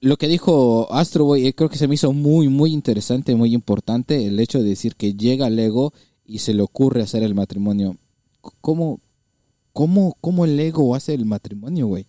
[0.04, 3.54] lo que dijo Astro Boy, eh, creo que se me hizo muy, muy interesante, muy
[3.54, 5.92] importante, el hecho de decir que llega el ego
[6.24, 7.96] y se le ocurre hacer el matrimonio.
[8.60, 9.00] ¿Cómo,
[9.72, 12.06] cómo, cómo el ego hace el matrimonio, güey?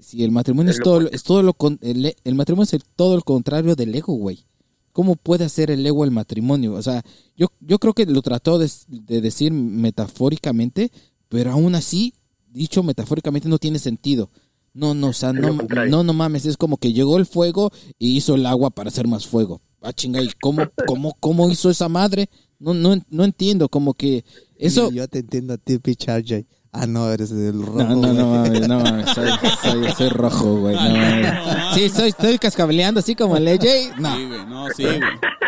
[0.00, 3.14] Si el matrimonio es todo, es todo lo con- el, el matrimonio es el- todo
[3.14, 4.44] el contrario del ego, güey.
[4.92, 6.74] ¿Cómo puede hacer el ego el matrimonio?
[6.74, 7.04] O sea,
[7.36, 10.90] yo, yo creo que lo trató de, de decir metafóricamente,
[11.28, 12.14] pero aún así,
[12.48, 14.30] dicho metafóricamente, no tiene sentido.
[14.78, 18.16] No, no, o sea, no, no, no mames, es como que llegó el fuego y
[18.16, 19.60] hizo el agua para hacer más fuego.
[19.82, 22.30] Ah, chinga, ¿y cómo, cómo, cómo hizo esa madre?
[22.60, 24.24] No, no, no entiendo, como que
[24.56, 24.92] eso...
[24.92, 26.46] Yo te entiendo a ti, pitch RJ.
[26.72, 27.78] Ah, no, eres el rojo.
[27.82, 29.28] No, no, no mames, no mames, soy,
[29.62, 30.74] soy, soy rojo, güey.
[30.76, 31.74] No, mames.
[31.74, 33.98] Sí, soy, estoy cascabeleando así como el AJ.
[33.98, 35.00] No, Sí, güey, no, sí, güey.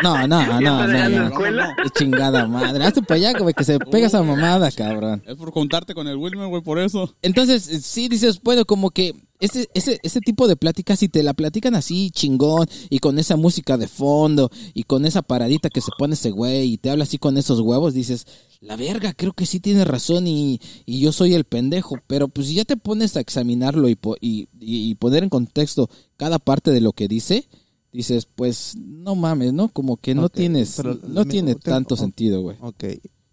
[0.03, 1.75] no, no, no, no, no.
[1.83, 2.83] Qué chingada madre.
[2.83, 5.21] Hazte para allá, güey, que se pega esa mamada, cabrón.
[5.25, 7.15] Es por contarte con el Wilmer, güey, por eso.
[7.21, 11.33] Entonces, sí dices, bueno, como que ese, ese, ese tipo de pláticas, si te la
[11.33, 15.91] platican así chingón y con esa música de fondo y con esa paradita que se
[15.97, 18.25] pone ese güey y te habla así con esos huevos, dices,
[18.61, 21.95] la verga, creo que sí tienes razón y, y yo soy el pendejo.
[22.07, 25.89] Pero pues si ya te pones a examinarlo y, po- y, y- poner en contexto
[26.15, 27.47] cada parte de lo que dice,
[27.91, 29.69] dices, pues no mames, ¿no?
[29.69, 32.57] Como que no tienes, pero no me- tiene te- tanto sentido, güey.
[32.61, 32.83] Ok,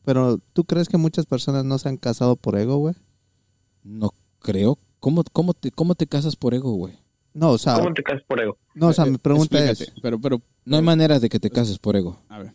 [0.05, 2.95] Pero ¿tú crees que muchas personas no se han casado por ego, güey?
[3.85, 4.79] No creo.
[5.01, 6.95] ¿Cómo, cómo, te, ¿Cómo te casas por ego, güey?
[7.35, 8.57] No, o sea, ¿Cómo te casas por ego?
[8.75, 11.51] no, o sea, mi pregunta Explícate, es, Pero, pero, No hay manera de que te
[11.51, 12.21] cases por ego.
[12.29, 12.55] a ver.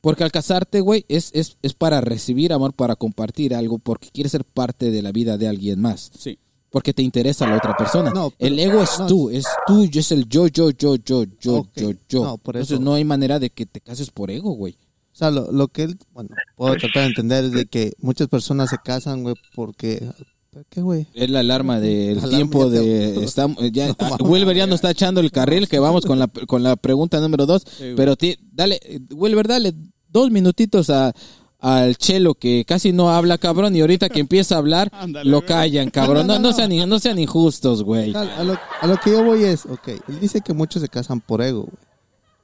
[0.00, 4.32] Porque al casarte, güey, es, es, es para recibir amor, para compartir algo, porque quieres
[4.32, 6.10] ser parte de la vida de alguien más.
[6.18, 6.38] Sí.
[6.70, 8.10] Porque te interesa la otra persona.
[8.10, 11.24] No, pero- el ego es no, tú, es tú, es el yo, yo, yo, yo,
[11.38, 12.24] yo, yo, yo.
[12.24, 14.74] no, por Entonces eso- no hay manera de que te cases por ego, güey.
[15.12, 18.28] o sea, lo, lo que él, bueno, puedo tratar de entender es de que muchas
[18.28, 20.26] personas se casan, güey, porque, ¿por
[20.68, 21.06] ¿qué, güey?
[21.14, 23.24] Es la alarma del Alarma, tiempo te- de...
[23.24, 24.16] Está, ya, No.
[24.28, 27.46] Wilber ya nos está echando el carril, que vamos con la, con la pregunta número
[27.46, 27.64] dos.
[27.96, 28.80] pero ti- dale,
[29.14, 29.74] Wilber, dale
[30.08, 31.12] dos minutitos a,
[31.60, 34.90] al Chelo, que casi no habla, cabrón, y ahorita que empieza a hablar,
[35.24, 36.26] lo callan, cabrón.
[36.26, 38.14] No, no, sean, no sean injustos, güey.
[38.14, 41.20] A, lo, a lo que yo voy es, ok, él dice que muchos se casan
[41.20, 41.84] por ego, güey.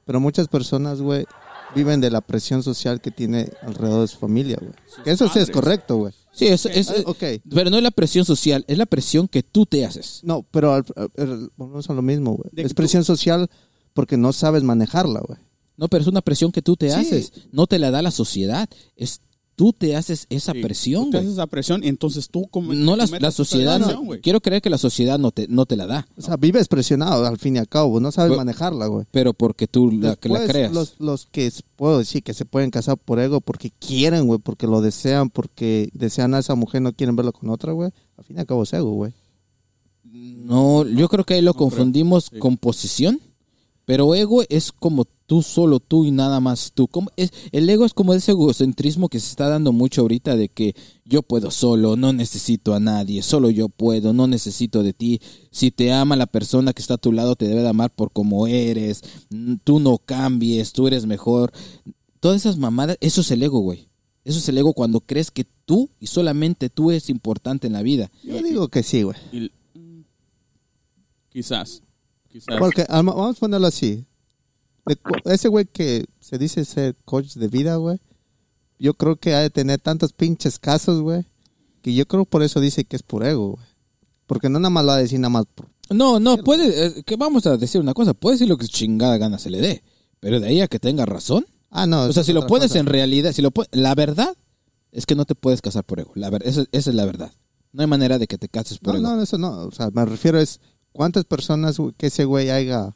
[0.05, 1.25] Pero muchas personas, güey,
[1.75, 4.71] viven de la presión social que tiene alrededor de su familia, güey.
[5.03, 6.13] Que eso sí es correcto, güey.
[6.37, 7.23] Sí, es, es- Ah, ok.
[7.49, 10.21] pero no es la presión social, es la presión que tú te haces.
[10.23, 12.49] No, pero al- al- al- volvemos a lo mismo, güey.
[12.65, 13.49] Es presión social
[13.93, 15.39] porque no sabes manejarla, güey.
[15.77, 16.95] No, pero es una presión que tú te Sí.
[16.95, 17.31] haces.
[17.51, 18.67] No te la da la sociedad.
[18.95, 19.21] Es
[19.57, 22.73] tú te haces esa Sí, presión, tú te haces esa presión y entonces tú como
[22.73, 24.21] No la, la sociedad, presión, no, güey.
[24.21, 27.25] quiero creer que la sociedad no te, no te la da, O sea, vives presionado
[27.25, 29.05] al fin y al cabo, no sabes Pero- manejarla, güey.
[29.11, 30.71] pero porque tú la, que la Después, creas.
[30.73, 34.67] Los, los que puedo decir que se pueden casar por ego porque quieren, güey, porque
[34.67, 37.89] lo desean, porque desean a esa mujer, no quieren verlo con otra, güey.
[38.15, 39.11] Al fin y al cabo es ego, güey.
[40.03, 42.39] No, yo creo que ahí lo confundimos Sí.
[42.39, 43.19] con posición,
[43.85, 46.87] pero ego es como tú solo, tú y nada más tú.
[46.87, 50.49] Como es, el ego es como ese egocentrismo que se está dando mucho ahorita de
[50.49, 50.73] que
[51.05, 55.21] yo puedo solo, no necesito a nadie, solo yo puedo, no necesito de ti.
[55.51, 58.11] Si te ama la persona que está a tu lado, te debe de amar por
[58.11, 61.51] como eres, mm, tú no cambies, tú eres mejor.
[62.21, 63.89] Todas esas mamadas, eso es el ego, güey.
[64.23, 67.81] Eso es el ego cuando crees que tú y solamente tú es importante en la
[67.81, 68.09] vida.
[68.23, 69.17] Yo digo que sí, güey.
[69.73, 70.01] Mm,
[71.29, 71.83] quizás.
[72.29, 72.57] Quizás.
[72.59, 74.05] Porque vamos a ponerlo así.
[74.87, 77.99] De ese güey que se dice ser coach de vida, güey.
[78.79, 81.25] Yo creo que ha de tener tantos pinches casos, güey.
[81.81, 83.65] Que yo creo por eso dice que es por ego, güey.
[84.27, 85.67] Porque no nada más lo va a decir nada más por...
[85.89, 89.17] No, no, puede, eh, que vamos a decir una cosa, puede decir lo que chingada
[89.17, 89.83] gana se le dé,
[90.19, 91.45] pero de ahí a que tenga razón.
[91.69, 92.03] Ah, no.
[92.03, 92.79] O sea, si lo pones cosa.
[92.79, 94.35] en realidad, si lo la verdad
[94.91, 96.11] es que no te puedes casar por ego.
[96.15, 97.31] La ver- esa, esa es la verdad.
[97.71, 99.15] No hay manera de que te cases por No, ego.
[99.15, 99.63] no, eso no.
[99.63, 100.59] O sea, me refiero es
[100.91, 102.93] cuántas personas que ese güey haya...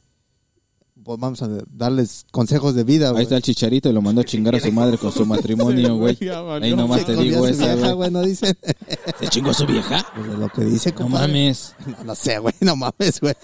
[1.03, 3.23] pues, vamos a darles consejos de vida, Ahí güey.
[3.23, 6.17] está el chicharito y lo mandó a chingar a su madre con su matrimonio, güey.
[6.61, 7.93] Ahí nomás Se te digo esa, vieja, güey.
[7.95, 8.55] güey, no dice.
[9.19, 10.05] ¿Se chingó a su vieja?
[10.15, 11.27] Pues de lo que dice, No compadre.
[11.27, 11.75] mames.
[11.85, 13.33] No, no sé, güey, no mames, güey.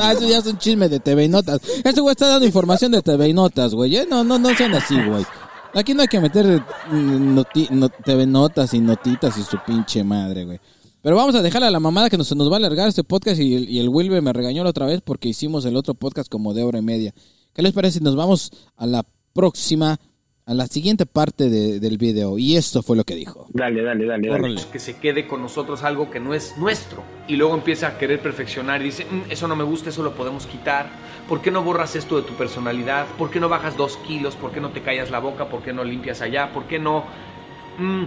[0.00, 1.60] Ah, eso ya es un chisme de TV y Notas.
[1.84, 3.96] Este güey está dando información de TV y Notas, güey.
[3.96, 5.24] Eh, No, no, no sean así, güey.
[5.74, 10.02] Aquí no hay que meter mm, noti- no- TV Notas y notitas y su pinche
[10.02, 10.60] madre, güey.
[11.02, 13.40] Pero vamos a dejarle a la mamada que nos, nos va a alargar este podcast
[13.40, 16.28] y el, y el Wilber me regañó la otra vez porque hicimos el otro podcast
[16.30, 17.14] como de hora y media.
[17.54, 19.98] ¿Qué les parece si nos vamos a la próxima,
[20.44, 22.36] a la siguiente parte de- del video?
[22.38, 23.46] Y esto fue lo que dijo.
[23.52, 24.28] Dale, dale, dale.
[24.28, 24.60] dale.
[24.72, 27.02] Que se quede con nosotros algo que no es nuestro.
[27.28, 30.14] Y luego empieza a querer perfeccionar y dice, "Mm, eso no me gusta, eso lo
[30.14, 30.90] podemos quitar.
[31.28, 33.06] ¿Por qué no borras esto de tu personalidad?
[33.16, 34.34] ¿Por qué no bajas dos kilos?
[34.34, 35.48] ¿Por qué no te callas la boca?
[35.48, 36.52] ¿Por qué no limpias allá?
[36.52, 37.04] ¿Por qué no...
[37.78, 38.04] Mm,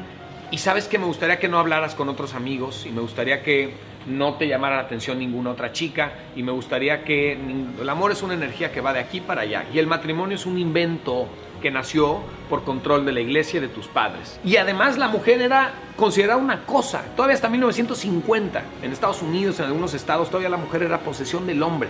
[0.51, 3.73] y sabes que me gustaría que no hablaras con otros amigos y me gustaría que
[4.05, 7.33] no te llamara la atención ninguna otra chica y me gustaría que
[7.79, 10.45] el amor es una energía que va de aquí para allá y el matrimonio es
[10.45, 11.27] un invento
[11.61, 14.39] que nació por control de la iglesia y de tus padres.
[14.43, 17.03] Y además la mujer era considerada una cosa.
[17.15, 21.61] Todavía hasta 1950 en Estados Unidos, en algunos estados, todavía la mujer era posesión del
[21.63, 21.89] hombre.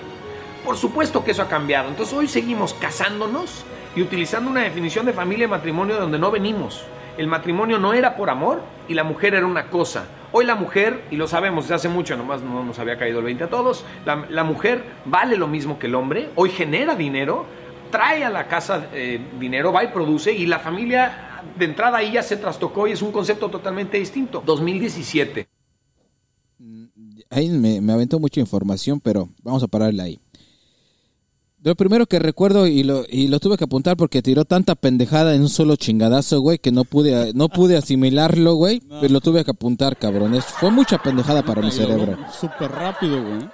[0.66, 1.90] Por supuesto que eso ha cambiado.
[1.90, 3.64] Entonces hoy seguimos casándonos
[3.96, 6.86] y utilizando una definición de familia y matrimonio de donde no venimos.
[7.18, 10.06] El matrimonio no era por amor y la mujer era una cosa.
[10.32, 13.26] Hoy la mujer, y lo sabemos desde hace mucho, nomás no nos había caído el
[13.26, 17.46] 20 a todos, la, mujer vale lo mismo que el hombre, hoy genera dinero,
[17.92, 22.14] trae a la casa eh, dinero, va y produce, y la familia de entrada ahí
[22.14, 24.42] ya se trastocó y es un concepto totalmente distinto.
[24.46, 25.50] 2017.
[27.30, 30.20] Ahí me, me aventó mucha información, pero vamos a pararle ahí.
[31.64, 35.36] Lo primero que recuerdo y lo, y lo tuve que apuntar porque tiró tanta pendejada
[35.36, 39.46] en un solo chingadazo, güey, que no pude, no pude asimilarlo, güey, pero lo tuve
[39.46, 40.44] que apuntar, cabrones.
[40.44, 42.18] Fue mucha pendejada para mi cerebro.
[42.40, 43.50] Súper rápido, güey.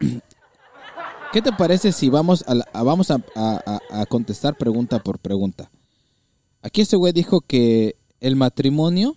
[1.32, 5.20] ¿Qué te parece si vamos a, a- vamos a, a- a- a contestar pregunta por
[5.20, 5.70] pregunta?
[6.62, 9.14] Aquí este güey dijo que el matrimonio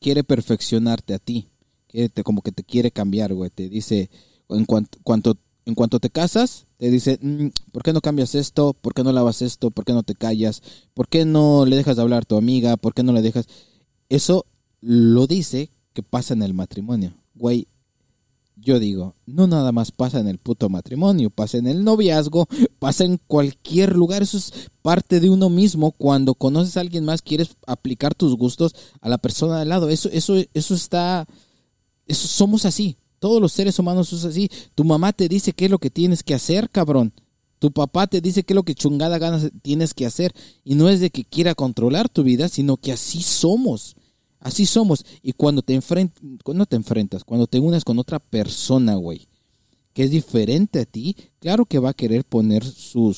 [0.00, 1.48] quiere perfeccionarte a ti,
[1.88, 3.50] quiere te- como que te quiere cambiar, güey.
[3.50, 4.08] Te dice,
[4.48, 8.74] en cuanto, cuanto en cuanto te casas, te dice, "Mm, ¿por qué no cambias esto?
[8.74, 9.70] ¿Por qué no lavas esto?
[9.70, 10.62] ¿Por qué no te callas?
[10.94, 12.76] ¿Por qué no le dejas de hablar a tu amiga?
[12.76, 13.46] ¿Por qué no le dejas?
[14.08, 14.46] Eso
[14.80, 17.14] lo dice que pasa en el matrimonio.
[17.34, 17.66] Güey,
[18.56, 22.46] yo digo, no nada más pasa en el puto matrimonio, pasa en el noviazgo,
[22.78, 25.92] pasa en cualquier lugar, eso es parte de uno mismo.
[25.92, 29.88] Cuando conoces a alguien más, quieres aplicar tus gustos a la persona de al lado.
[29.88, 31.26] Eso, eso, eso está,
[32.06, 32.96] eso somos así.
[33.20, 34.50] Todos los seres humanos somos así.
[34.74, 37.12] Tu mamá te dice qué es lo que tienes que hacer, cabrón.
[37.60, 40.34] Tu papá te dice qué es lo que chungada ganas tienes que hacer.
[40.64, 43.94] Y no es de que quiera controlar tu vida, sino que así somos.
[44.40, 45.04] Así somos.
[45.22, 49.28] Y cuando te enfrentas, cuando te enfrentas, cuando te unes con otra persona, güey,
[49.92, 53.14] que es diferente a ti, claro que va a querer poner su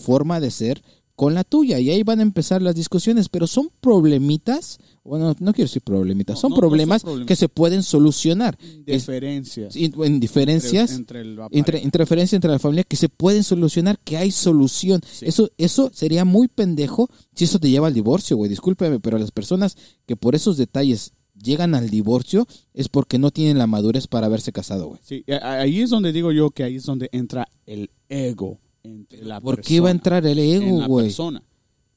[0.00, 0.82] forma de ser
[1.22, 1.78] con la tuya.
[1.78, 3.28] Y ahí van a empezar las discusiones.
[3.28, 7.36] Pero son problemitas, bueno, no quiero decir problemitas, No, son no, no son problemas que
[7.36, 8.58] se pueden solucionar.
[8.84, 9.76] Diferencias.
[9.76, 11.84] in- en diferencias Entre, entre la entre, pareja.
[11.84, 15.00] interferencia entre la familia que se pueden solucionar, que hay solución.
[15.20, 18.48] Eso, eso sería muy pendejo si eso te lleva al divorcio, güey.
[18.48, 23.58] Discúlpeme, pero las personas que por esos detalles llegan al divorcio es porque no tienen
[23.58, 25.00] la madurez para haberse casado, güey.
[25.02, 29.40] Sí, ahí es donde digo yo que ahí es donde entra el ego entre la
[29.40, 31.06] ¿Por qué va a entrar el en ego, la güey?
[31.06, 31.42] persona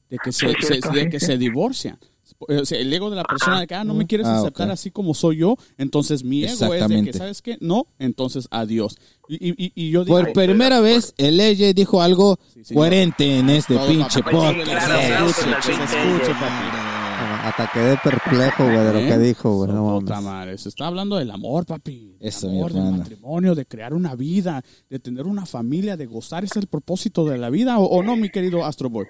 [0.08, 1.98] de que se, Sí, se- de que se divorcian.
[2.38, 4.70] O sea, el ego de la persona de que ah, no me quieres Ah, aceptar
[4.70, 7.12] así como soy yo, entonces mi ego es de que.
[7.12, 7.56] ¿sabes qué?
[7.60, 8.96] No, entonces adiós.
[9.28, 13.48] Y, y- y yo digo, Por primera vez, el EJ dijo algo Sí, coherente en
[13.50, 14.54] este Todo pinche podcast.
[14.64, 16.85] Claro, claro, escuche, se escuche, papi.
[17.46, 19.70] Hasta quedé perplejo, güey, de lo que dijo, güey.
[19.70, 20.24] No Puta mames.
[20.24, 22.16] madre, se está hablando del amor, papi.
[22.18, 26.06] Del Eso, mi amor, del matrimonio, de crear una vida, de tener una familia, de
[26.06, 26.42] gozar.
[26.42, 29.06] ¿Es el propósito de la vida o, o no, mi querido Astro Boy?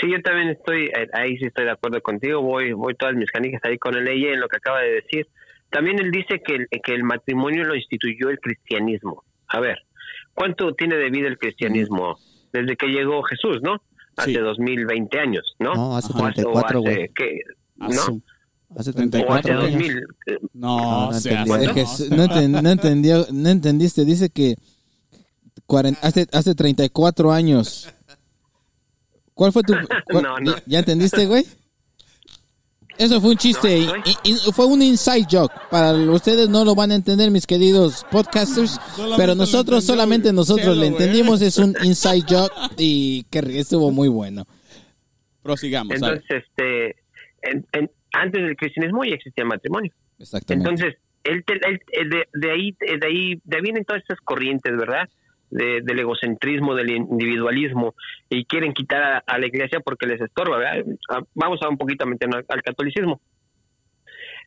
[0.00, 3.28] Sí, yo también estoy, eh, ahí sí estoy de acuerdo contigo, voy, voy todas mis
[3.30, 5.26] canicas ahí con el ley en lo que acaba de decir.
[5.68, 9.24] También él dice que el, que el matrimonio lo instituyó el cristianismo.
[9.48, 9.78] A ver,
[10.32, 12.16] ¿cuánto tiene de vida el cristianismo?
[12.52, 13.82] Desde que llegó Jesús, ¿no?
[14.20, 14.38] Hace Sí.
[14.38, 15.74] 2020 años, ¿no?
[15.74, 17.10] No, hace O o 34, hace, güey.
[17.14, 17.38] ¿qué?
[17.76, 17.86] ¿No?
[17.86, 19.62] Hace O hace 34 años.
[19.72, 19.96] 2000.
[20.26, 21.50] eh, No, No, entendí.
[21.52, 24.04] Es no, que no, enten- no entendió, no entendiste.
[24.04, 24.56] Dice que
[25.66, 27.88] cuaren- hace, hace 34 años.
[29.34, 29.72] ¿Cuál fue tu...?
[30.10, 30.52] cuál- No, no.
[30.56, 31.44] ¿Ya, ya entendiste, güey?
[33.00, 33.80] Eso fue un chiste.
[33.86, 35.52] No, y- fue un inside joke.
[35.70, 38.78] Para ustedes no lo van a entender, mis queridos podcasters.
[38.94, 41.02] Solamente pero nosotros, solamente nosotros Chelo, le güey.
[41.02, 41.40] entendimos.
[41.40, 42.52] Es un inside joke.
[42.76, 44.44] Y que estuvo muy bueno.
[45.42, 45.94] Prosigamos.
[45.94, 46.96] Entonces, este,
[47.42, 49.90] en- en- antes del cristianismo ya existía el matrimonio.
[50.18, 50.68] Exactamente.
[50.68, 54.18] Entonces, él, te- él- él de, de ahí, de ahí, de ahí vienen todas estas
[54.20, 55.08] corrientes, ¿verdad?
[55.50, 57.94] De- del egocentrismo, del individualismo,
[58.28, 60.84] y quieren quitar a, la iglesia porque les estorba, ¿verdad?
[61.10, 63.20] Ah, Vamos a un poquito meternos al catolicismo.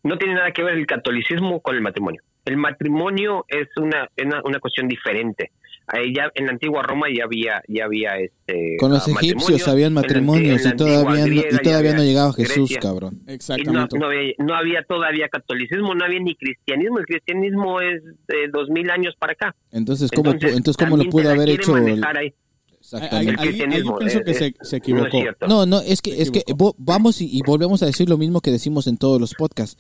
[0.04, 2.22] No tiene nada que ver el catolicismo con el matrimonio.
[2.46, 5.52] El matrimonio es una, una, una cuestión diferente.
[5.88, 9.67] Ahí ya en la antigua Roma ya había ya había este Con los egipcios matrimonios.
[9.67, 12.34] habían En la anti- matrimonios en la y todavía, no, y todavía no había llegaba
[12.34, 12.80] Jesús, Grecia.
[12.80, 13.13] cabrón.
[13.22, 14.00] Y no, Exactamente.
[14.00, 17.00] no había, no había todavía catolicismo, no había ni cristianismo.
[17.00, 19.56] El cristianismo es de dos mil años para acá.
[19.72, 21.74] Entonces, ¿cómo, pu- entonces, ¿cómo lo pudo haber hecho?
[21.74, 22.28] manejar ahí.
[22.28, 23.41] Ahí, Exactamente.
[23.41, 25.17] ahí- yo pienso eh, que se, eh, se No equivocó.
[25.48, 26.43] No, no, es que, es que
[26.78, 29.78] vamos y, y volvemos a decir lo mismo que decimos en todos los podcasts.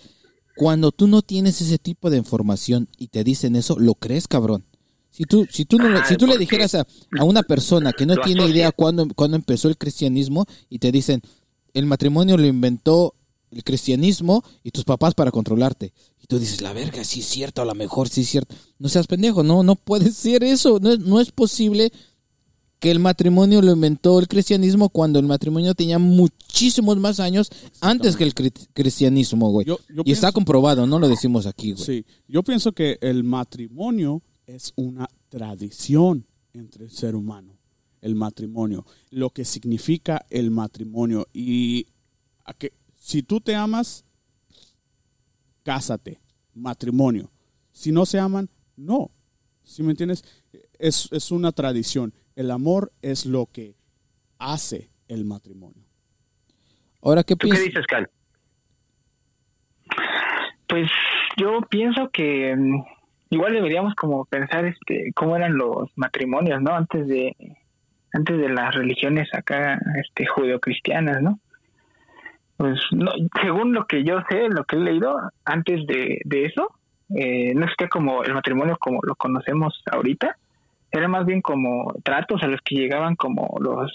[0.55, 4.65] Cuando tú no tienes ese tipo de información y te dicen eso, lo crees, cabrón.
[5.15, 6.87] Si tú, si tú, no le- si tú le dijeras a,
[7.19, 11.21] a una persona que no tiene idea cuándo, cuándo empezó el cristianismo y te dicen,
[11.73, 13.13] el matrimonio lo inventó
[13.51, 15.93] el cristianismo y tus papás para controlarte.
[16.19, 18.55] Y tú dices, la verga, sí es cierto, a lo mejor sí es cierto.
[18.79, 20.79] No seas pendejo, no, no puede ser eso.
[20.81, 21.91] No, es- no es posible
[22.79, 27.49] que el matrimonio lo inventó el cristianismo cuando el matrimonio tenía muchísimos más años
[27.81, 29.65] antes que el cri- cristianismo, güey.
[29.67, 31.85] Yo- yo y está comprobado, no lo decimos aquí, güey.
[31.85, 34.21] Sí, yo pienso que el matrimonio
[34.53, 37.57] es una tradición entre el ser humano.
[38.01, 41.27] El matrimonio, lo que significa el matrimonio.
[41.33, 41.87] Y
[42.43, 44.05] a que, si tú te amas,
[45.63, 46.19] cásate,
[46.53, 47.31] matrimonio.
[47.71, 49.09] Si no se aman, no.
[49.63, 50.25] ¿Sí me entiendes?
[50.77, 52.13] Es, es una tradición.
[52.35, 53.77] El amor es lo que
[54.37, 55.85] hace el matrimonio.
[57.01, 58.09] Ahora, ¿qué ¿Tú qué dices, Can?
[60.67, 60.89] Pues
[61.37, 62.83] yo pienso que mm,
[63.33, 66.75] igual deberíamos como pensar este cómo eran los matrimonios, ¿no?
[66.75, 67.35] Antes de
[68.13, 71.39] antes de las religiones acá este judeocristianas, ¿no?
[72.57, 73.11] Pues no,
[73.41, 76.69] según lo que yo sé, lo que he leído antes de, de eso,
[77.15, 80.37] eh, no existía como el matrimonio como lo conocemos ahorita,
[80.91, 83.91] era más bien como tratos a los que llegaban como los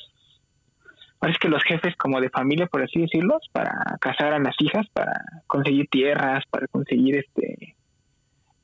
[1.20, 4.86] parece que los jefes como de familia, por así decirlos, para casar a las hijas,
[4.92, 5.12] para
[5.46, 7.76] conseguir tierras, para conseguir este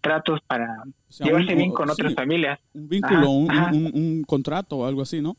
[0.04, 0.66] tratos para
[1.08, 2.60] O sea, llevarse un- bien con sí, otras familias.
[2.74, 3.70] Un vínculo, Ajá, un, ajá.
[3.72, 5.36] un- un contrato o algo así, ¿no?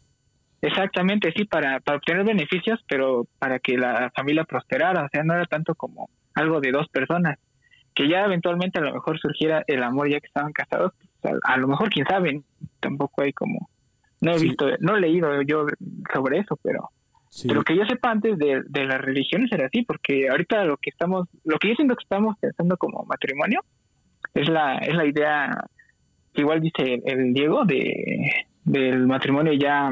[0.62, 5.34] Exactamente, sí, para, para obtener beneficios, pero para que la familia prosperara, o sea, no
[5.36, 7.38] era tanto como algo de dos personas,
[7.94, 11.54] que ya eventualmente a lo mejor surgiera el amor ya que estaban casados, pues, a,
[11.54, 12.42] a lo mejor quién sabe,
[12.80, 13.70] tampoco hay como,
[14.22, 14.48] no he Sí.
[14.48, 15.68] visto, no he leído yo
[16.14, 16.90] sobre eso, pero,
[17.30, 17.48] Sí.
[17.48, 20.90] pero que yo sepa antes de, de las religiones era así, porque ahorita lo que
[20.90, 23.62] estamos, lo que yo siento que estamos pensando como matrimonio,
[24.34, 25.66] es la, es la idea,
[26.34, 28.32] que igual dice el, el Diego, de,
[28.64, 29.90] del matrimonio ya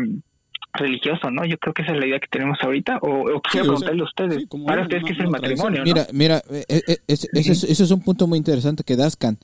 [0.74, 1.46] religioso, ¿no?
[1.46, 2.98] Yo creo que esa es la idea que tenemos ahorita.
[3.02, 5.14] O, o Sí, quisiera o preguntarle sea, a ustedes, sí, como para una- ustedes, ¿qué
[5.14, 5.80] es el matrimonio?
[5.80, 5.86] ¿no?
[5.86, 9.16] Mira, mira, eh, eh, ese, ese es, ese es un punto muy interesante que das,
[9.16, 9.38] Can,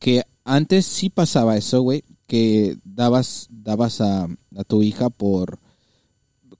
[0.00, 5.58] que antes sí pasaba eso, güey, que dabas, dabas a, a tu hija por,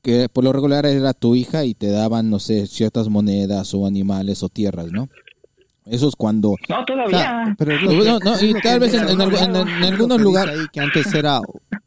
[0.02, 3.86] que por lo regular era tu hija y te daban, no sé, ciertas monedas o
[3.86, 5.08] animales o tierras, ¿no?
[5.86, 6.54] Eso es cuando...
[6.68, 7.06] No, todavía.
[7.06, 9.20] O sea, Pero No, no, y tal vez en-
[9.84, 11.40] algunos lugares- que antes era,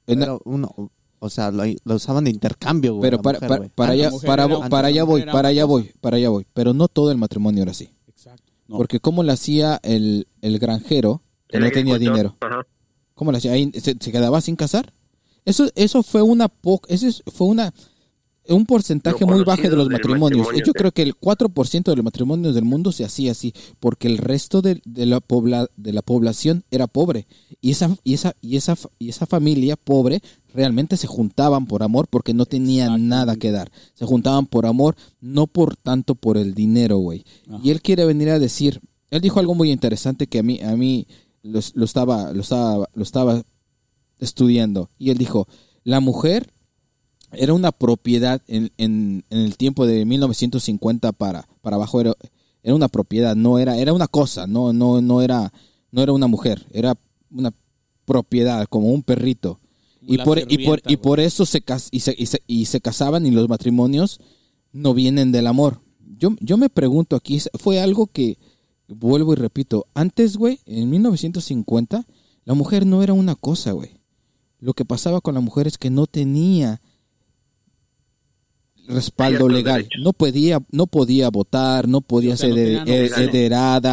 [0.08, 3.10] En- era uno, o sea, lo, lo usaban de intercambio, güey.
[3.10, 6.30] Pero para, mujer, para, para allá, para, para allá voy, para allá voy, para allá
[6.30, 6.46] voy.
[6.54, 7.90] Pero no todo el matrimonio era así.
[8.08, 8.52] Exacto.
[8.68, 8.78] No.
[8.78, 12.36] Porque como lo hacía el, el granjero, que no tenía dinero.
[12.42, 12.66] Ajá.
[13.14, 13.54] ¿Cómo lo hacía?
[13.80, 14.92] Se, se quedaba sin casar.
[15.46, 17.72] Eso, eso fue una po- ese es- fue una
[18.50, 20.48] un porcentaje muy bajo de los matrimonios.
[20.48, 24.08] matrimonio, Yo creo que el 4% de los matrimonios del mundo se hacía así, porque
[24.08, 27.28] el resto de, de la pobla, de la población era pobre.
[27.62, 30.22] Y esa, y esa, y esa, y esa familia pobre
[30.54, 33.72] realmente se juntaban por amor porque no tenían nada que dar.
[33.94, 37.26] Se juntaban por amor, no por tanto por el dinero, güey.
[37.64, 40.76] Y él quiere venir a decir, él dijo algo muy interesante que a mí, a
[40.76, 41.08] mí
[41.44, 43.44] lo, lo estaba, lo estaba, lo estaba
[44.20, 44.90] estudiando.
[44.98, 45.48] Y él dijo,
[45.84, 46.52] la mujer
[47.38, 52.14] era una propiedad en, en, en el tiempo de 1950 para, para abajo, era,
[52.64, 55.52] era una propiedad, no era, era una cosa, no, no, no era,
[55.92, 56.96] no era una mujer, era
[57.32, 57.54] una
[58.06, 59.60] propiedad, como un perrito.
[60.02, 62.66] Y La por, y por, y por eso se, cas- y, se, y, se, y
[62.66, 64.20] se casaban y los matrimonios
[64.72, 65.82] no vienen del amor.
[66.18, 68.38] Yo, yo me pregunto aquí, fue algo que,
[68.88, 72.06] vuelvo y repito, antes, güey, en 1950,
[72.46, 73.98] la mujer no era una cosa, güey.
[74.60, 76.82] Lo que pasaba con la mujer es que no tenía
[78.88, 79.88] respaldo legal.
[80.02, 82.56] No podía, no podía votar, no podía O sea, ser
[82.86, 83.86] no he-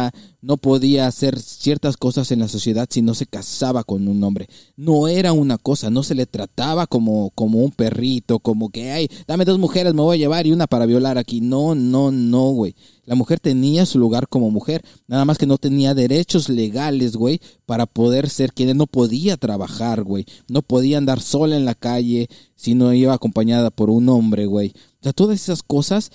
[0.43, 4.49] no podía hacer ciertas cosas en la sociedad si no se casaba con un hombre.
[4.75, 9.07] No era una cosa, no se le trataba como, como un perrito, como que, ay,
[9.25, 11.39] dame dos mujeres, me voy a llevar y una para violar aquí.
[11.39, 12.75] No, no, no, güey.
[13.05, 17.39] La mujer tenía su lugar como mujer, nada más que no tenía derechos legales, güey,
[17.65, 20.25] para poder ser quien no podía trabajar, güey.
[20.49, 22.27] No podía andar sola en la calle
[22.57, 24.73] si no iba acompañada por un hombre, güey.
[24.99, 26.11] O sea, todas esas cosas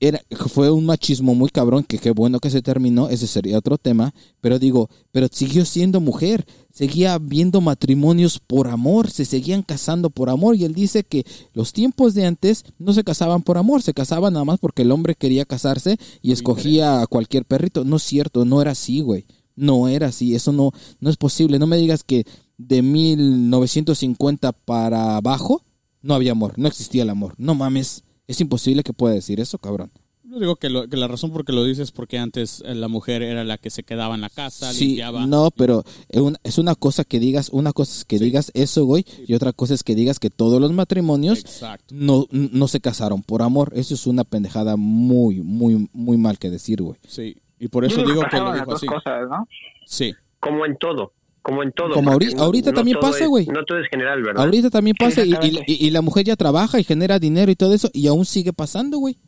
[0.00, 3.78] era, fue un machismo muy cabrón, que qué bueno que se terminó, ese sería otro
[3.78, 10.10] tema, pero digo, pero siguió siendo mujer, seguía viendo matrimonios por amor, se seguían casando
[10.10, 13.82] por amor, y él dice que los tiempos de antes no se casaban por amor,
[13.82, 17.96] se casaban nada más porque el hombre quería casarse y escogía a cualquier perrito, no
[17.96, 19.26] es cierto, no era así, güey,
[19.56, 22.24] no era así, eso no, no es posible, no me digas que
[22.58, 25.62] de 1950 para abajo
[26.02, 28.03] no había amor, no existía el amor, no mames.
[28.26, 29.90] Es imposible que pueda decir eso, cabrón.
[30.26, 32.74] Yo digo que, lo- que la razón por que lo dices es porque antes eh,
[32.74, 35.26] la mujer era la que se quedaba en la casa, Sí, limpiaba.
[35.26, 38.84] no, pero es una, es una cosa que digas, una cosa es que digas eso,
[38.86, 41.94] güey, y otra cosa es que digas que todos los matrimonios Exacto.
[41.96, 43.72] no, no se casaron por amor.
[43.76, 46.96] Eso es una pendejada muy, muy, muy mal que decir, güey.
[47.06, 47.36] Sí.
[47.60, 48.86] Y por eso digo que lo dos así.
[48.86, 49.46] cosas, ¿no?
[49.86, 50.14] Sí.
[50.40, 51.12] Como en todo,
[51.44, 51.90] como en todo.
[51.92, 53.46] Como ahorita- ahorita también pasa, güey.
[53.46, 54.44] No todo es general, ¿verdad?
[54.44, 55.34] Ahorita también pasa y,
[55.66, 58.98] y- la mujer ya trabaja y genera dinero y todo eso y aún sigue pasando,
[58.98, 59.18] güey.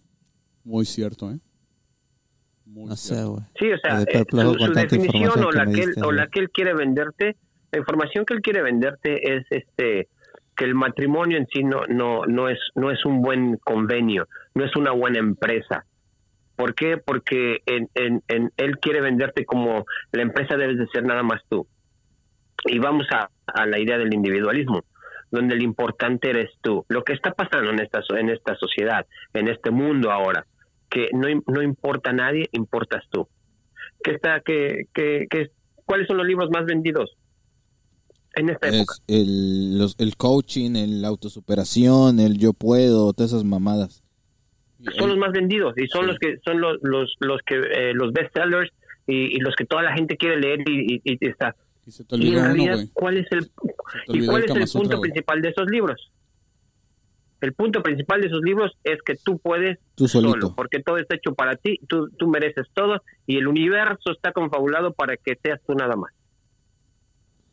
[0.65, 1.39] Muy cierto, ¿eh?
[2.65, 3.31] Muy No sé, cierto.
[3.33, 3.45] güey.
[3.59, 6.13] Sí, o sea, De eh, su, su definición o que la que, él, diste, o
[6.13, 7.37] la que él quiere venderte,
[7.71, 10.09] la información que él quiere venderte es este
[10.57, 14.65] que el matrimonio en sí no no no es no es un buen convenio, no
[14.65, 15.85] es una buena empresa.
[16.57, 16.97] ¿Por qué?
[16.97, 21.43] Porque en, en, en- él quiere venderte como la empresa debes de ser nada más
[21.51, 21.67] tú.
[22.67, 24.85] Y vamos a, a la idea del individualismo,
[25.31, 26.85] donde el importante eres tú.
[26.89, 30.47] Lo que está pasando en esta, en esta sociedad, en este mundo ahora,
[30.91, 33.29] que no, no importa a nadie, importas tú.
[34.03, 35.51] ¿Qué está, qué, qué, qué-
[35.85, 37.17] ¿Cuáles son los libros más vendidos
[38.35, 38.95] en esta época?
[38.95, 44.03] Es el, los- el coaching, el autosuperación, el yo puedo, todas esas mamadas.
[44.99, 48.13] son los más vendidos y son los que son los los los que eh, los
[48.13, 48.71] bestsellers
[49.07, 51.55] y, y los que toda la gente quiere leer y, y- y está
[51.87, 53.51] Y se te y en uno, realidad cuál es el
[54.09, 56.13] y cuál el es el punto principal de esos libros
[57.41, 60.33] El punto principal de sus libros es que tú puedes Tú solito.
[60.41, 64.33] solo, porque todo está hecho para ti, tú, tú mereces todo y el universo está
[64.33, 66.13] confabulado para que seas tú nada más.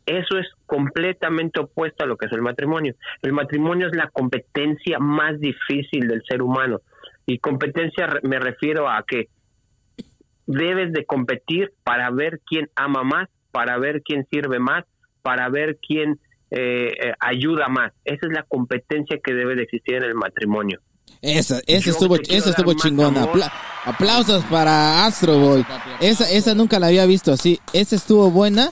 [0.05, 2.95] Eso es completamente opuesto a lo que es el matrimonio.
[3.21, 6.81] El matrimonio es la competencia más difícil del ser humano.
[7.25, 9.29] Y competencia me refiero a que
[10.45, 14.83] debes de competir para ver quién ama más, para ver quién sirve más,
[15.21, 16.19] para ver quién
[16.51, 17.93] eh, eh, ayuda más.
[18.03, 20.81] Esa es la competencia que debe de existir en el matrimonio.
[21.21, 23.23] Esa, esa Yo estuvo, esa estuvo chingona.
[23.23, 23.51] Apla-
[23.85, 25.65] aplausos para Astro Boy.
[26.01, 27.59] Esa, esa nunca la había visto así.
[27.71, 28.71] Esa estuvo buena.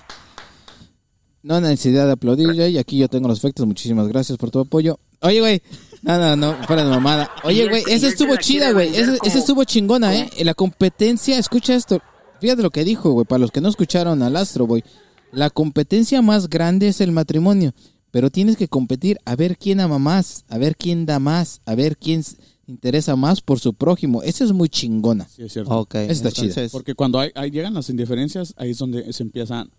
[1.43, 3.65] No necesidad de aplaudir, y aquí yo tengo los efectos.
[3.65, 4.99] Muchísimas gracias por tu apoyo.
[5.21, 5.61] Oye, güey.
[6.03, 7.29] No, no, no, fuera de mamada.
[7.43, 8.89] Oye, güey, esa estuvo chida, güey.
[8.95, 10.29] Esa, esa estuvo chingona, ¿eh?
[10.37, 12.01] En la competencia, escucha esto.
[12.41, 14.83] Fíjate lo que dijo, güey, para los que no escucharon al Astro Boy.
[15.31, 17.71] La competencia más grande es el matrimonio,
[18.11, 21.75] pero tienes que competir a ver quién ama más, a ver quién da más, a
[21.75, 22.21] ver quién
[22.67, 24.23] interesa más por su prójimo.
[24.23, 25.27] Esa es muy chingona.
[25.29, 25.71] Sí, es cierto.
[25.79, 26.67] Ok, está chida.
[26.71, 29.69] Porque cuando hay, hay- llegan las indiferencias, ahí es donde se empiezan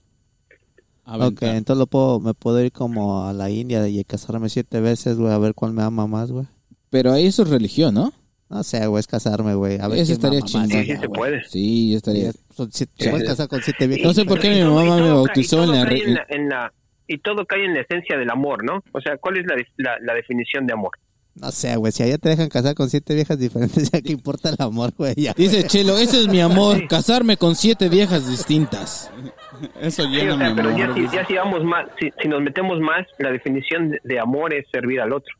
[1.05, 1.57] a ok, aventar.
[1.57, 5.33] entonces lo puedo, me puedo ir como a la India y casarme siete veces, güey,
[5.33, 6.47] a ver cuál me ama más, güey.
[6.91, 8.13] Pero ahí eso es religión, ¿no?
[8.53, 9.79] No sé, güey, es casarme, güey.
[9.81, 10.69] A ver Eso estaría chingón.
[10.69, 11.43] Sí, sí se puede.
[11.45, 12.33] Sí, estaría.
[12.55, 14.05] Son siete- te puedes casar con siete viejas.
[14.07, 15.83] No sé por qué mi mamá me bautizó en la...
[15.91, 16.73] en la- en la-
[17.09, 18.83] y todo cae en la esencia del amor, ¿no?
[18.93, 20.91] O sea, ¿cuál es la, la, la definición de amor?
[21.35, 24.51] No sé, güey, si allá te dejan casar con siete viejas diferentes, ya que importa
[24.51, 25.15] el amor, güey.
[25.17, 25.33] ya.
[25.35, 29.11] Dice Chelo, ese es mi amor, casarme con siete viejas distintas.
[29.81, 30.97] Eso Sí, llena o sea, mi pero ya amor.
[30.97, 34.53] si, ya si vamos más, si, si nos metemos más, la definición de, de amor
[34.53, 35.35] es servir al otro.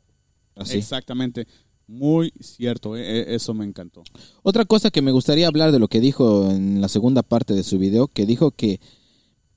[0.55, 0.77] Así.
[0.79, 1.45] Exactamente.
[1.87, 4.03] Muy cierto, eh, eh, eso me encantó.
[4.41, 7.63] Otra cosa que me gustaría hablar de lo que dijo en la segunda parte de
[7.63, 8.79] su video, que dijo que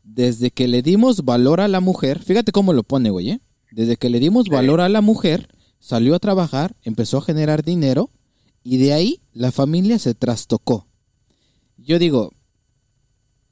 [0.02, 3.40] desde que le dimos valor a la mujer, fíjate cómo lo pone, güey, ¿eh?
[3.72, 5.48] Desde que le dimos valor a la mujer,
[5.78, 8.10] salió a trabajar, empezó a generar dinero
[8.62, 10.86] y de ahí la familia se trastocó.
[11.76, 12.32] Yo digo,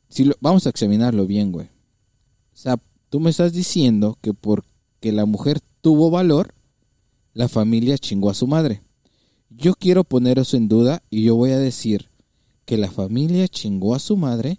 [0.09, 1.67] si lo, vamos a examinarlo bien, güey.
[1.67, 2.77] O sea,
[3.11, 6.54] tú me estás diciendo que porque la mujer tuvo valor,
[7.35, 8.83] la familia chingó a su madre.
[9.51, 12.09] Yo quiero poner eso en duda y yo voy a decir
[12.65, 14.59] que la familia chingó a su madre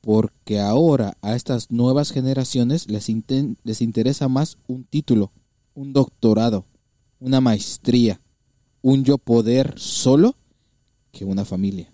[0.00, 3.08] porque ahora a estas nuevas generaciones les,
[3.64, 5.32] les interesa más un título,
[5.74, 6.64] un doctorado,
[7.18, 8.20] una maestría,
[8.82, 10.36] un yo poder solo
[11.10, 11.92] que una familia.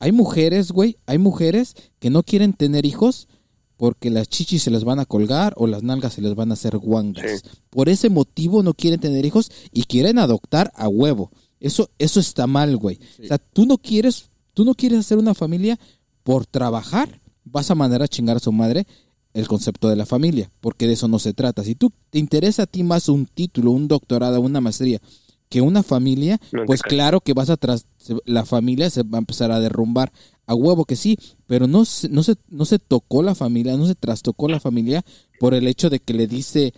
[0.00, 3.28] Hay mujeres, güey, hay mujeres que no quieren tener hijos
[3.76, 6.54] porque las chichis se les van a colgar o las nalgas se les van a
[6.54, 7.42] hacer guangas.
[7.70, 11.30] Por ese motivo no quieren tener hijos y quieren adoptar a huevo.
[11.60, 12.98] Eso, eso está mal, güey.
[13.22, 15.78] O sea, tú no quieres, tú no quieres hacer una familia
[16.22, 18.86] por trabajar, vas a mandar a chingar a su madre
[19.32, 21.64] el concepto de la familia, porque de eso no se trata.
[21.64, 25.00] Si tú te interesa a ti más un título, un doctorado, una maestría
[25.48, 27.86] que una familia, pues claro que vas a tras,
[28.24, 30.12] la familia se va a empezar a derrumbar
[30.46, 33.86] a huevo que sí, pero no se, no se, no se tocó la familia, no
[33.86, 35.04] se trastocó la familia
[35.40, 36.72] por el hecho de que le dice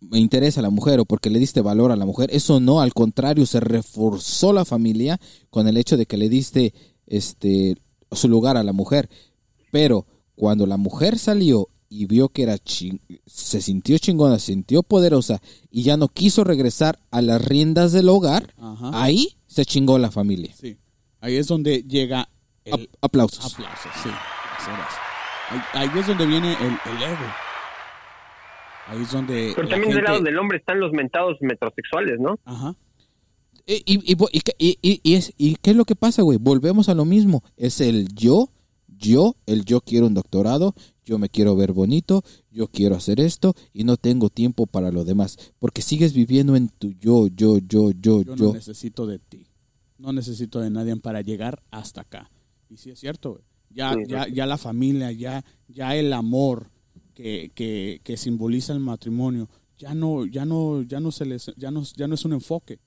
[0.00, 2.28] me interesa a la mujer o porque le diste valor a la mujer.
[2.32, 5.18] Eso no, al contrario, se reforzó la familia
[5.50, 6.74] con el hecho de que le diste
[7.06, 7.76] este
[8.12, 9.08] su lugar a la mujer.
[9.70, 14.82] Pero cuando la mujer salió y vio que era ching- se sintió chingona, se sintió
[14.82, 15.40] poderosa
[15.70, 18.90] y ya no quiso regresar a las riendas del hogar, Ajá.
[18.92, 20.54] ahí se chingó la familia.
[20.58, 20.76] Sí.
[21.20, 22.28] Ahí es donde llega
[22.64, 23.52] el aplausos.
[23.54, 23.88] aplauso.
[24.02, 24.08] Sí.
[25.50, 27.26] Ahí, ahí es donde viene el, el ego.
[28.88, 29.52] Ahí es donde.
[29.54, 32.38] Pero la también del lado del hombre están los mentados metrosexuales, ¿no?
[32.44, 32.74] Ajá.
[33.66, 36.38] Y, y, y, y, y- y- y es, ¿y qué es lo que pasa, güey?
[36.38, 37.42] Volvemos a lo mismo.
[37.56, 38.50] Es el yo,
[38.88, 40.74] yo, el yo quiero un doctorado,
[41.06, 45.04] yo me quiero ver bonito, yo quiero hacer esto y no tengo tiempo para lo
[45.04, 45.38] demás.
[45.58, 48.46] Porque sigues viviendo en tu yo, yo, yo, yo, Yo yo.
[48.48, 49.46] no necesito de ti.
[49.96, 52.30] No necesito de nadie para llegar hasta acá.
[52.74, 53.44] Y sí es cierto, güey.
[53.70, 56.70] Ya, Sí, ya, ya la familia, ya, ya el amor
[57.14, 59.48] que, que, que simboliza el matrimonio,
[59.78, 62.80] ya no, ya no, ya no se les, ya no, ya no es un enfoque.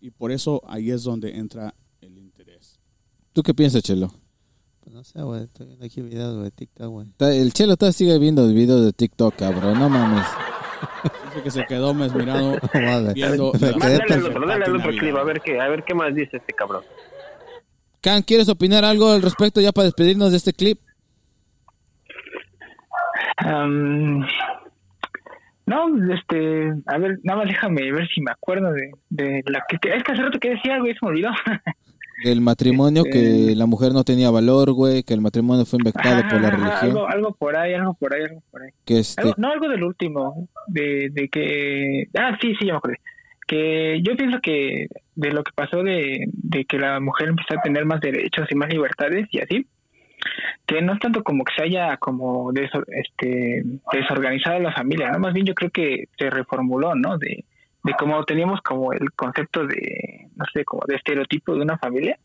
[0.00, 2.78] Y por eso ahí es donde entra el interés.
[3.32, 4.12] ¿Tú qué piensas, Chelo?
[4.80, 7.06] Pues no sé, güey, estoy viendo aquí videos, güey, de TikTok, güey.
[7.18, 9.78] El Chelo todavía sigue viendo el video de TikTok, cabrón.
[9.78, 10.26] No mames.
[11.26, 12.58] Dice que se quedó mesmirado
[13.14, 13.52] viendo.
[13.78, 16.52] Mándale otro, dale al otro clip, a ver qué, a ver qué más dice este
[16.52, 16.84] cabrón.
[18.02, 20.78] Can, ¿quieres opinar algo al respecto ya para despedirnos de este clip?
[23.38, 24.20] Am,
[25.66, 29.76] no, este, a ver, nada más déjame ver si me acuerdo de, de la que,
[29.90, 31.30] es que hace rato que decía algo y se me olvidó.
[32.24, 36.22] Del matrimonio, que Este- la mujer no tenía valor, güey, que el matrimonio fue inventado
[36.28, 38.70] por la religión, Algo, algo por ahí, algo por ahí, algo por ahí.
[38.84, 39.20] que este...
[39.22, 42.04] Algo- no, algo del último, de, de que...
[42.16, 43.00] Ah, sí, sí, ya me acordé.
[43.52, 46.26] Que yo pienso que de lo que pasó de,
[46.66, 49.66] que la mujer empezó a tener más derechos y más libertades y así,
[50.64, 55.34] que no es tanto como que se haya como deso- este, desorganizado la familia, más
[55.34, 57.18] bien yo creo que se reformuló, ¿no?
[57.18, 57.44] De,
[57.84, 62.18] de cómo teníamos como el concepto de, no sé, como de estereotipo de una familia,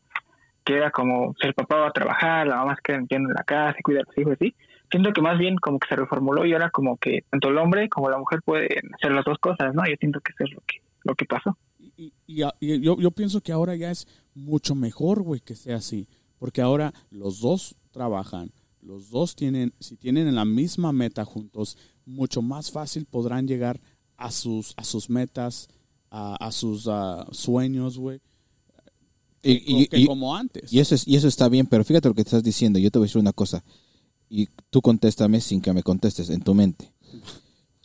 [0.64, 3.44] que era como si el papá va a trabajar, la mamá se queda en la
[3.44, 4.56] casa cuida a los hijos, así.
[4.90, 7.90] Siento que más bien como que se reformuló y ahora como que tanto el hombre
[7.90, 9.84] como la mujer pueden hacer las dos cosas, ¿no?
[9.86, 10.78] Yo siento que eso es lo que,
[11.08, 11.58] lo que pasó.
[11.80, 15.78] Y, y- y yo, yo pienso que ahora ya es mucho mejor, güey, que sea
[15.78, 16.08] así.
[16.38, 18.52] Porque ahora los dos trabajan,
[18.82, 23.82] los dos tienen, si tienen la misma meta juntos, mucho más fácil podrán llegar
[24.18, 25.68] a sus, a sus metas,
[26.12, 28.20] a, a sus ah, sueños, güey,
[29.42, 30.72] que, y- y- que y- como antes.
[30.72, 32.80] Y eso, es, y eso está bien, pero fíjate lo que estás diciendo.
[32.80, 33.64] Yo te voy a decir una cosa.
[34.30, 36.92] Y tú contéstame sin que me contestes en tu mente.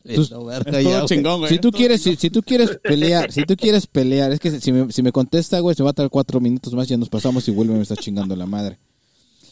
[0.05, 1.07] Tú- No, verga, Es ya, todo güey.
[1.09, 1.53] chingón, güey.
[1.53, 4.72] si tú quieres, si, si tú quieres pelear, si tú quieres pelear, es que si
[4.72, 7.46] me, si me contesta, güey, se va a tardar cuatro minutos más, ya nos pasamos
[7.48, 8.78] y vuelve, me está chingando la madre.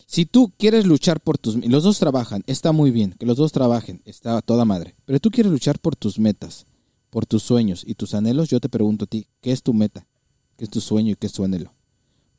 [0.07, 3.53] Si tú quieres luchar por tus, los dos trabajan, está muy bien, que los dos
[3.53, 4.97] trabajen, está toda madre.
[5.05, 6.67] Pero tú quieres luchar por tus metas,
[7.11, 10.07] por tus sueños y tus anhelos, yo te pregunto a ti, ¿qué es tu meta?
[10.57, 11.73] ¿Qué es tu sueño y qué es tu anhelo?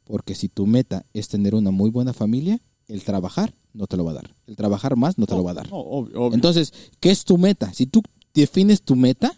[0.03, 2.59] Porque si tu meta es tener una muy buena familia,
[2.91, 4.35] el trabajar no te lo va a dar.
[4.47, 5.69] El trabajar más no te lo va a dar.
[5.69, 6.35] No, obvio, obvio.
[6.35, 7.73] Entonces, ¿qué es tu meta?
[7.73, 8.01] Si tú
[8.33, 9.35] defines tu meta,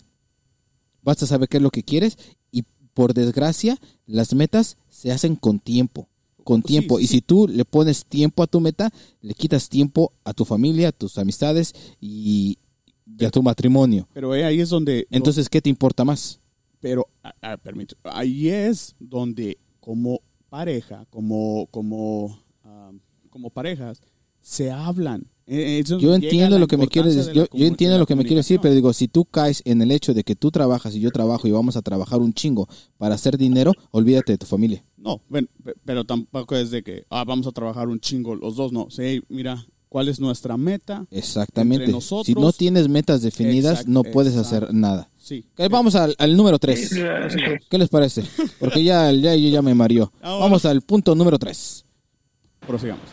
[1.03, 2.17] vas a saber qué es lo que quieres
[2.51, 6.07] y por desgracia, las metas se hacen con tiempo,
[6.43, 6.97] con tiempo.
[6.97, 7.13] sí, y sí.
[7.15, 8.91] si tú le pones tiempo a tu meta,
[9.21, 12.57] le quitas tiempo a tu familia, a tus amistades y,
[13.19, 14.07] y a tu matrimonio.
[14.13, 15.07] pero eh, ahí es donde...
[15.11, 16.39] Entonces, ¿qué te importa más?
[16.79, 17.07] Pero,
[17.63, 22.37] permite, ahí es donde como pareja, como, como,
[23.33, 24.01] como parejas,
[24.39, 25.25] se hablan.
[25.45, 28.23] Es donde Yo entiendo lo que me quieres decir, de yo, entiendo lo que me
[28.23, 31.01] quieres decir, pero digo, si tú caes en el hecho de que tú trabajas y
[31.01, 32.67] yo trabajo y vamos a trabajar un chingo
[32.97, 34.85] para hacer dinero, olvídate de tu familia.
[34.95, 38.55] No, ven, pe- pero tampoco es de que ah, vamos a trabajar un chingo los
[38.55, 38.87] dos, no.
[38.89, 41.05] Sí, mira, ¿cuál es nuestra meta?
[41.11, 41.83] Exactamente.
[41.83, 45.09] Entre nosotros- si no tienes metas definidas, no puedes hacer nada.
[45.17, 45.45] Sí.
[45.69, 46.79] Vamos al, al número 3.
[46.89, 47.39] Sí, sí.
[47.69, 48.23] ¿Qué les parece?
[48.59, 50.09] Porque ya, ya, ya me mareó.
[50.21, 51.83] Vamos al punto número 3.
[52.65, 53.03] Prosigamos.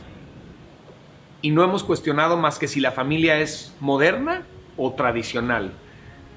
[1.42, 4.42] Y no hemos cuestionado más que si la familia es moderna
[4.76, 5.72] o tradicional,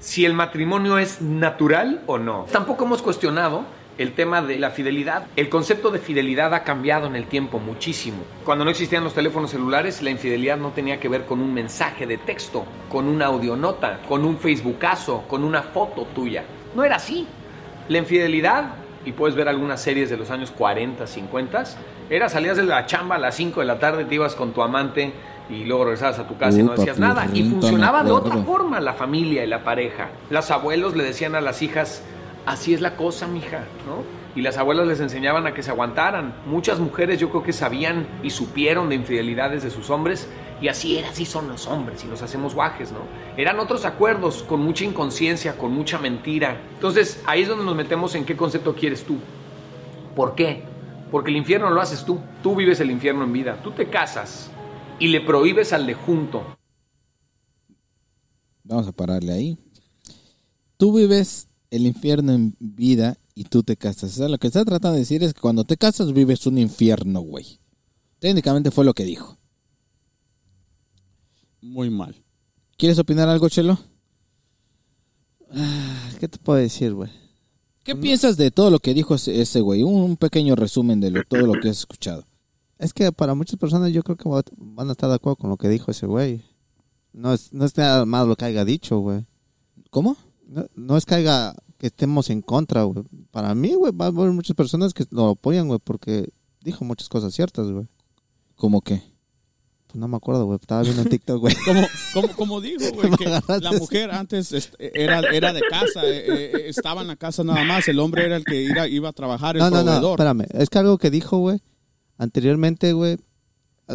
[0.00, 2.46] si el matrimonio es natural o no.
[2.50, 3.64] Tampoco hemos cuestionado
[3.98, 5.26] el tema de la fidelidad.
[5.36, 8.18] El concepto de fidelidad ha cambiado en el tiempo muchísimo.
[8.44, 12.06] Cuando no existían los teléfonos celulares, la infidelidad no tenía que ver con un mensaje
[12.06, 16.44] de texto, con una audionota, con un facebookazo, con una foto tuya.
[16.74, 17.26] No era así.
[17.88, 18.74] La infidelidad,
[19.04, 21.64] y puedes ver algunas series de los años 40, 50,
[22.10, 24.62] era salías de la chamba a las 5 de la tarde, te ibas con tu
[24.62, 25.12] amante
[25.48, 27.26] y luego regresabas a tu casa y no decías papi, nada.
[27.32, 30.08] Y funcionaba de otra forma la familia y la pareja.
[30.30, 32.02] Los abuelos le decían a las hijas,
[32.46, 34.02] así es la cosa, mija, ¿no?
[34.34, 36.34] Y las abuelas les enseñaban a que se aguantaran.
[36.46, 40.28] Muchas mujeres yo creo que sabían y supieron de infidelidades de sus hombres
[40.60, 43.00] y así era, así son los hombres y los hacemos guajes, ¿no?
[43.36, 46.60] Eran otros acuerdos con mucha inconsciencia, con mucha mentira.
[46.74, 49.16] Entonces ahí es donde nos metemos en qué concepto quieres tú.
[50.14, 50.62] ¿Por qué?
[51.10, 52.20] Porque el infierno lo haces tú.
[52.42, 53.60] Tú vives el infierno en vida.
[53.62, 54.50] Tú te casas
[54.98, 56.44] y le prohíbes al de junto
[58.64, 59.58] Vamos a pararle ahí.
[60.78, 64.12] Tú vives el infierno en vida y tú te casas.
[64.12, 66.56] O sea, lo que está tratando de decir es que cuando te casas vives un
[66.56, 67.60] infierno, güey.
[68.20, 69.36] Técnicamente fue lo que dijo.
[71.64, 72.14] Muy mal.
[72.76, 73.78] ¿Quieres opinar algo, Chelo?
[76.20, 77.10] ¿Qué te puedo decir, güey?
[77.84, 79.82] ¿Qué piensas de todo lo que dijo ese, güey?
[79.82, 82.26] Un pequeño resumen de lo- todo lo que has escuchado.
[82.78, 85.50] Es que para muchas personas yo creo que va- van a estar de acuerdo con
[85.50, 86.42] lo que dijo ese güey.
[87.12, 89.24] No es, no es nada más lo que haya dicho, güey.
[89.90, 90.16] ¿Cómo?
[90.46, 93.04] No, no es que haya que estemos en contra, güey.
[93.30, 96.30] Para mí, güey, va a haber muchas personas que lo apoyan, güey, porque
[96.62, 97.86] dijo muchas cosas ciertas, güey.
[98.56, 99.02] ¿Cómo qué?
[99.94, 100.58] Pues no me acuerdo, güey.
[100.60, 101.54] Estaba viendo en TikTok, güey.
[101.64, 101.80] Como,
[102.12, 103.26] como, como digo, güey, que
[103.60, 107.62] la mujer antes est- era, era de casa, eh, eh, estaba en la casa nada
[107.62, 110.10] más, el hombre era el que iba, iba a trabajar, el No, no, no, proveedor.
[110.20, 110.46] espérame.
[110.60, 111.60] Es que algo que dijo, güey,
[112.18, 113.18] anteriormente, güey,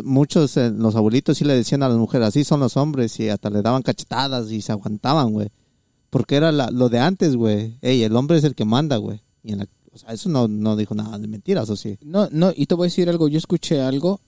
[0.06, 3.28] muchos, eh, los abuelitos sí le decían a las mujeres, así son los hombres, y
[3.28, 5.50] hasta le daban cachetadas y se aguantaban, güey.
[6.10, 7.78] Porque era la- lo de antes, güey.
[7.82, 9.22] Ey, el hombre es el que manda, güey.
[9.44, 11.98] Y en la- o sea, eso no, no dijo nada de mentiras, ¿o sí?
[12.02, 13.28] No, no, y te voy a decir algo.
[13.28, 14.22] Yo escuché algo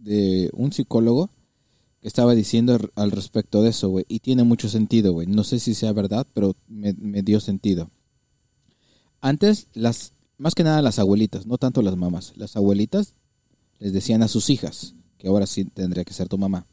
[0.00, 1.30] de un psicólogo
[2.00, 4.04] que estaba diciendo al respecto de eso, güey.
[4.08, 5.26] Y tiene mucho sentido, güey.
[5.26, 7.90] No sé si sea verdad, pero me, me dio sentido.
[9.20, 12.32] Antes, las, más que nada las abuelitas, no tanto las mamás.
[12.36, 13.14] Las abuelitas
[13.78, 16.66] les decían a sus hijas, que ahora sí tendría que ser tu mamá,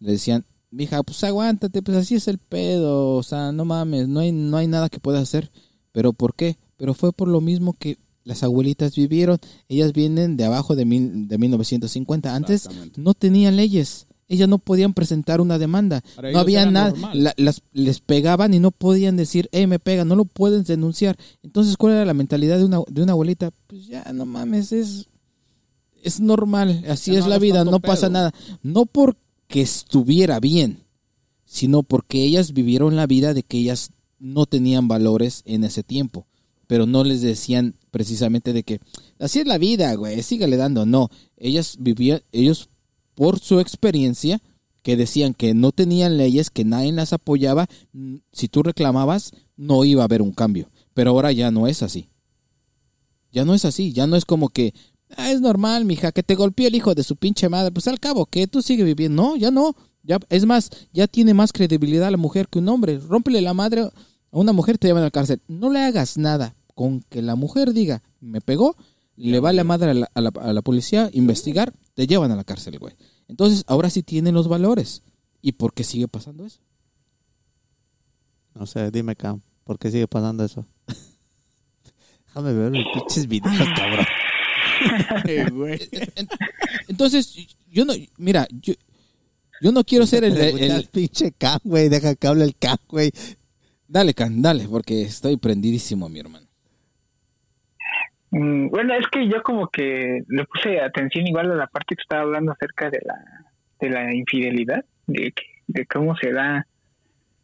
[0.00, 4.20] le decían, mija, pues aguántate, pues así es el pedo, o sea, no mames, no
[4.20, 5.50] hay, no hay nada que puedas hacer.
[5.92, 6.58] ¿Pero por qué?
[6.76, 9.38] Pero fue por lo mismo que las abuelitas vivieron.
[9.68, 12.34] Ellas vienen de abajo de, mil, de 1950.
[12.34, 12.68] Antes
[12.98, 14.06] no tenían leyes.
[14.28, 16.02] Ellas no podían presentar una demanda.
[16.16, 16.92] Para no había nada.
[17.14, 20.08] La- las, les pegaban y no podían decir, eh, me pegan.
[20.08, 21.16] No lo pueden denunciar.
[21.44, 23.52] Entonces, ¿cuál era la mentalidad de una, de una abuelita?
[23.68, 25.06] Pues ya, no mames, es,
[26.02, 26.84] es normal.
[26.88, 28.10] Así Ya es no la vida, no pasa pedo.
[28.14, 28.34] nada.
[28.64, 30.80] No porque estuviera bien,
[31.44, 36.26] sino porque ellas vivieron la vida de que ellas no tenían valores en ese tiempo,
[36.66, 38.80] pero no les decían precisamente de que
[39.18, 42.68] así es la vida, güey, sígale dando, no, ellas vivían, ellos
[43.14, 44.40] por su experiencia
[44.82, 49.84] que decían que no tenían leyes, que nadie las apoyaba, mm, si tú reclamabas no
[49.84, 52.08] iba a haber un cambio, pero ahora ya no es así.
[53.32, 54.72] Ya no es así, ya no es como que
[55.16, 58.00] ah, es normal, mija, que te golpeó el hijo de su pinche madre, pues al
[58.00, 62.10] cabo que tú sigues viviendo, no, ya no, ya es más, ya tiene más credibilidad
[62.10, 62.98] la mujer que un hombre.
[62.98, 63.90] Rómpele la madre
[64.36, 65.40] a una mujer te llevan a la cárcel.
[65.48, 68.76] No le hagas nada con que la mujer diga, me pegó,
[69.16, 72.36] le va la madre a la, a la- a la policía, investigar, te llevan a
[72.36, 72.94] la cárcel, güey.
[73.28, 75.02] Entonces, ahora sí tienen los valores.
[75.40, 76.60] ¿Y por qué sigue pasando eso?
[78.54, 80.66] No sé, dime, Cam, ¿por qué sigue pasando eso?
[82.26, 84.06] Déjame ver mis pinches videos, cabrón.
[85.24, 86.28] En-
[86.88, 87.34] Entonces,
[87.70, 88.74] yo no, mira, yo,
[89.62, 92.76] yo no quiero ser el, el- el pinche Cam, güey, deja que hable el Cam,
[92.88, 93.10] güey.
[93.88, 96.46] Dale, Can, dale, porque estoy prendidísimo, mi hermano.
[98.30, 102.02] Mm, Bueno, es que yo como que le puse atención igual a la parte que
[102.02, 103.14] estaba hablando acerca de la
[103.78, 106.66] de la infidelidad, de, que- de cómo se da,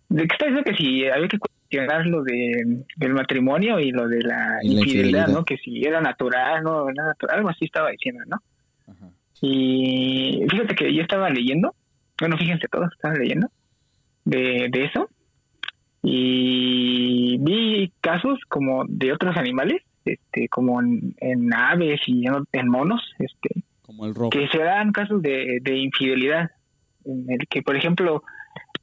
[0.08, 4.08] de que está diciendo que si había que cuestionar lo de, del matrimonio y lo
[4.08, 5.28] de la, infidelidad, infidelidad.
[5.28, 5.44] ¿no?
[5.44, 8.38] Que si era natural, no, era natural, algo así estaba diciendo, ¿no?
[8.86, 9.10] Ajá.
[9.42, 11.74] Y fíjate que yo estaba leyendo,
[12.18, 13.48] bueno, fíjense todos, estaba leyendo
[14.24, 15.10] de, de eso
[16.02, 22.68] y vi casos como de otros animales, este, como en, en aves y en, en
[22.68, 24.30] monos, este, Como el rojo.
[24.30, 26.50] que se dan casos de, de infidelidad,
[27.04, 28.22] en el que, por ejemplo,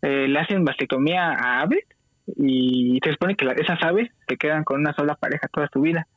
[0.02, 1.84] eh, le hacen mastectomía a aves
[2.38, 5.82] y se supone que la- esas aves se quedan con una sola pareja toda su
[5.82, 6.08] vida.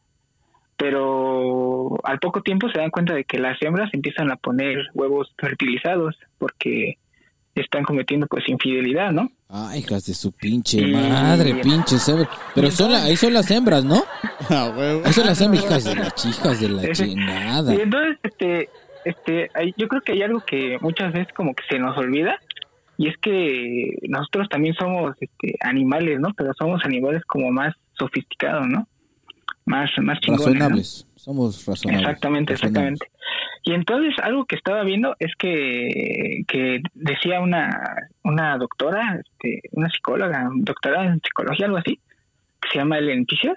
[0.77, 5.33] Pero al poco tiempo se dan cuenta de que las hembras empiezan a poner huevos
[5.39, 6.97] fertilizados porque
[7.61, 9.31] están cometiendo pues infidelidad, ¿no?
[9.49, 12.29] Ay, hijas de su pinche Y- madre, pinches hembras.
[12.55, 14.03] Pero son la- ahí son las hembras, ¿no?
[14.51, 15.03] Ah, huevo.
[15.05, 17.75] Ahí son las hembras, hijas de las chicas de la chingada.
[17.75, 18.69] Y entonces, este,
[19.05, 22.39] este, hay- yo creo que hay algo que muchas veces como que se nos olvida
[22.99, 26.29] y es que nosotros también somos este, animales, ¿no?
[26.37, 28.87] Pero somos animales como más sofisticados, ¿no?
[29.65, 30.53] Más, más chingones, ¿no?
[30.55, 31.07] Razonables.
[31.15, 32.03] Somos razonables.
[32.03, 32.93] Exactamente, Razonables.
[32.93, 33.07] exactamente.
[33.65, 37.71] Y entonces algo que estaba viendo es que, que decía una,
[38.25, 42.01] una doctora, este, una psicóloga, doctora en psicología, algo así,
[42.61, 43.57] que se llama Ellen Fisher,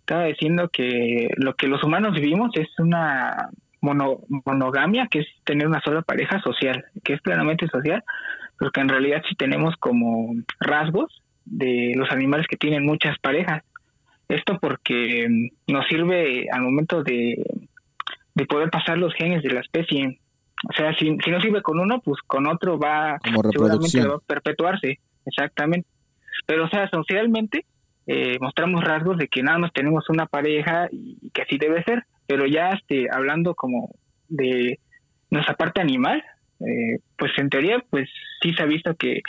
[0.00, 3.48] estaba diciendo que lo que los humanos vivimos es una
[3.80, 8.02] mono- monogamia, que es tener una sola pareja social, que es plenamente social,
[8.58, 13.62] pero que en realidad sí tenemos como rasgos de los animales que tienen muchas parejas.
[14.28, 17.36] Esto porque mm, nos sirve al momento de,
[18.34, 20.20] de poder pasar los genes de la especie.
[20.68, 24.18] O sea, si, si no sirve con uno, pues con otro va seguramente va a
[24.18, 24.98] perpetuarse.
[25.26, 25.88] Exactamente.
[26.46, 27.64] Pero, o sea, socialmente
[28.06, 31.82] eh, mostramos rasgos de que nada más tenemos una pareja y, y que así debe
[31.84, 32.04] ser.
[32.26, 33.90] Pero ya este, hablando como
[34.28, 34.78] de
[35.30, 36.22] nuestra parte animal,
[36.60, 38.08] eh, pues en teoría, pues
[38.42, 39.22] sí se ha visto que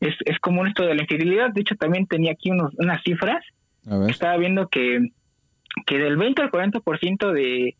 [0.00, 1.50] es, es común esto de la infidelidad.
[1.50, 3.44] De hecho, también tenía aquí unos, unas cifras
[4.08, 5.08] estaba viendo que,
[5.86, 7.76] que del 20 al 40% de,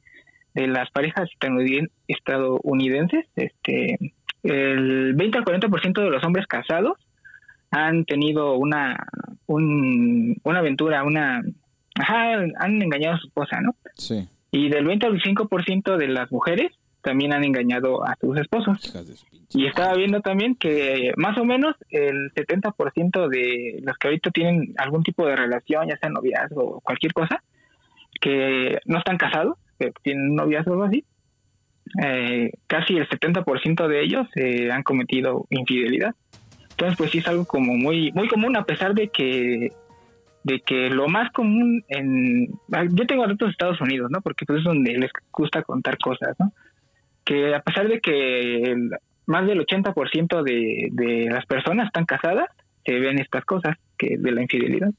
[0.55, 3.99] de las parejas estadouniden- estadounidenses, este,
[4.43, 6.99] el 20 al 40% de los hombres casados
[7.71, 9.07] han tenido una,
[9.47, 11.43] un- una aventura, una,
[11.95, 13.75] ajá, han engañado a su esposa, ¿no?
[13.95, 14.29] Sí.
[14.51, 16.73] Y del 20 al 5% de las mujeres
[17.03, 18.79] también han engañado a sus esposos.
[19.55, 24.75] Y estaba viendo también que más o menos el 70% de los que ahorita tienen
[24.77, 27.43] algún tipo de relación, ya sea noviazgo o cualquier cosa,
[28.21, 31.05] que no están casados, que tienen un noviazgo así,
[32.05, 36.15] eh, casi el 70% de ellos eh, han cometido infidelidad.
[36.71, 39.71] Entonces, pues sí es algo como muy muy común, a pesar de que
[40.43, 42.49] de que lo más común en...
[42.73, 44.23] ah, Yo tengo datos de Estados Unidos, ¿no?
[44.23, 46.53] Porque pues es donde les gusta contar cosas, ¿no?
[47.31, 48.75] que a pesar de que
[49.27, 52.49] más del 80% de, de las personas están casadas,
[52.85, 54.91] se ven estas cosas que de la infidelidad.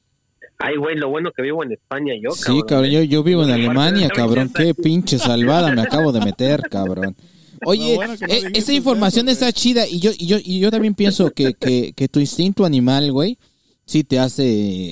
[0.64, 3.50] Ay, güey, lo bueno que vivo en España yo, Sí, cabrón, yo, yo vivo en
[3.50, 4.50] Alemania, cabrón.
[4.54, 7.16] Qué pinche salvada me acabo de meter, cabrón.
[7.64, 10.94] Oye, bueno eh, esa información eso, está chida y yo, y yo, y yo también
[10.94, 13.38] pienso que, que, que tu instinto animal, güey,
[13.84, 14.44] sí te hace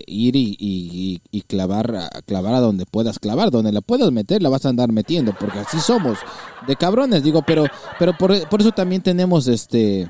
[0.06, 4.40] ir y, y, y clavar, a- clavar a donde puedas clavar, donde la puedas meter,
[4.42, 6.18] la vas a andar metiendo, porque así somos,
[6.66, 7.64] de cabrones, digo, pero,
[7.98, 10.08] pero por, por eso también tenemos este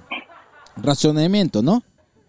[0.77, 1.83] razonamiento, ¿no?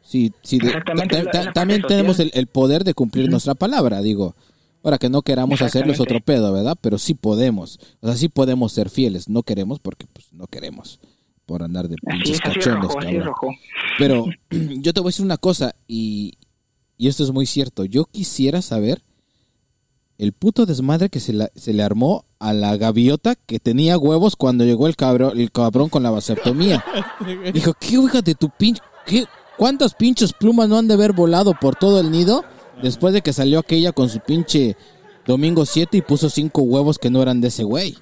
[0.04, 4.36] Sí, sí, Exactamente, ta- ta- también tenemos el, el poder de cumplir nuestra palabra, digo.
[4.84, 6.42] Ahora que no queramos hacerles otro Exactamente.
[6.48, 6.76] pedo, ¿verdad?
[6.82, 7.80] Pero sí podemos.
[8.02, 9.30] O sea, sí podemos ser fieles.
[9.30, 11.00] No queremos porque pues no queremos.
[11.46, 13.28] Por andar de pinches es, así es cachondos, rojo, así es cabrón.
[13.28, 13.48] rojo.
[14.00, 14.26] Pero
[14.82, 16.34] yo te voy a decir una cosa y,
[16.98, 17.86] y esto es muy cierto.
[17.86, 19.04] Yo quisiera saber
[20.18, 24.36] el puto desmadre que se, la- se le armó a la gaviota que tenía huevos
[24.36, 26.84] cuando llegó el cabrón, el cabrón con la vasectomía.
[27.54, 28.82] Dijo, ¿qué hija de tu pinche...
[29.06, 29.26] ¿Qué?
[29.62, 32.44] ¿Cuántas pinches plumas no han de haber volado por todo el nido
[32.82, 34.76] después de que salió aquella con su pinche
[35.28, 37.96] domingo 7 y puso cinco huevos que no eran de ese güey?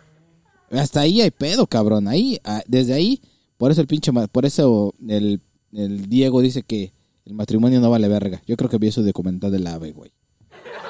[0.72, 2.08] Hasta ahí hay pedo, cabrón.
[2.08, 3.22] Ahí, ah, desde ahí,
[3.58, 5.42] por eso el pinche, por eso el,
[5.74, 6.94] el Diego dice que
[7.26, 8.42] el matrimonio no vale verga.
[8.48, 10.14] Yo creo que vi eso de comentar del ave, güey.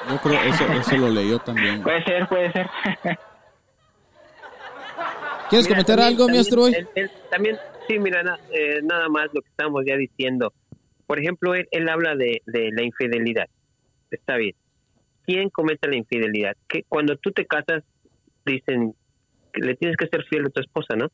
[0.08, 1.82] Yo creo eso, eso lo leyó también.
[1.82, 2.70] Puede ser, puede ser.
[5.48, 7.56] ¿Quieres Mira, comentar también- algo, mi también él- él- también,
[7.88, 10.52] sí, mira, na- eh, nada más lo que estamos ya diciendo.
[11.10, 13.46] Por ejemplo, él, él habla de, de la infidelidad.
[14.12, 14.54] Está bien.
[15.26, 16.56] ¿Quién comete la infidelidad?
[16.68, 17.82] Que cuando tú te casas,
[18.46, 18.94] dicen
[19.52, 21.08] que le tienes que ser fiel a tu esposa, ¿no?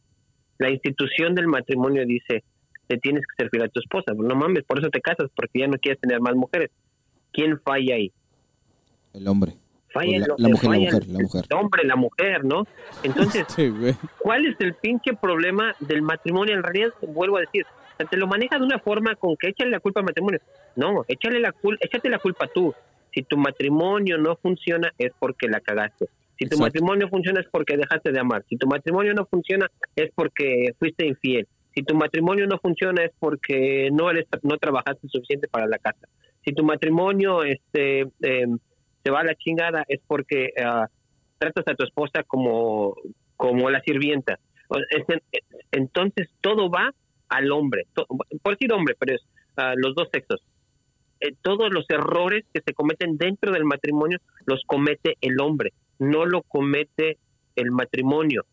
[0.58, 2.44] La institución del matrimonio dice,
[2.90, 4.12] le tienes que ser fiel a tu esposa.
[4.14, 6.70] No mames, por eso te casas, porque ya no quieres tener más mujeres.
[7.32, 8.12] ¿Quién falla ahí?
[9.14, 9.52] El hombre.
[9.94, 11.44] Falla la- el- la mujer, la falla mujer, la mujer.
[11.48, 12.64] El hombre, la mujer, ¿no?
[13.02, 13.72] Entonces, Sí.
[14.18, 16.54] ¿Cuál es el pinche problema del matrimonio?
[16.54, 17.64] En realidad, vuelvo a decir,
[17.96, 20.38] o sea, te lo manejas de una forma con que échale la culpa al matrimonio.
[20.76, 22.74] No, échale la cul échate la culpa tú.
[23.14, 26.06] Si tu matrimonio no funciona es porque la cagaste.
[26.38, 26.64] Si tu Exacto.
[26.64, 28.44] matrimonio funciona es porque dejaste de amar.
[28.50, 29.66] Si tu matrimonio no funciona
[29.96, 31.46] es porque fuiste infiel.
[31.74, 36.06] Si tu matrimonio no funciona es porque no eres no trabajaste suficiente para la casa.
[36.44, 38.46] Si tu matrimonio este eh,
[39.02, 40.86] se va a la chingada es porque ah,
[41.38, 42.94] tratas a tu esposa como
[43.36, 44.38] como la sirvienta.
[44.68, 45.40] O- es- es-
[45.72, 46.92] Entonces todo va
[47.28, 47.86] al hombre,
[48.42, 49.16] por decir hombre, pero
[49.56, 50.40] ah, los dos sexos.
[51.20, 56.26] Eh, todos los errores que se cometen dentro del matrimonio los comete el hombre, no
[56.26, 57.18] lo comete
[57.54, 58.44] el matrimonio.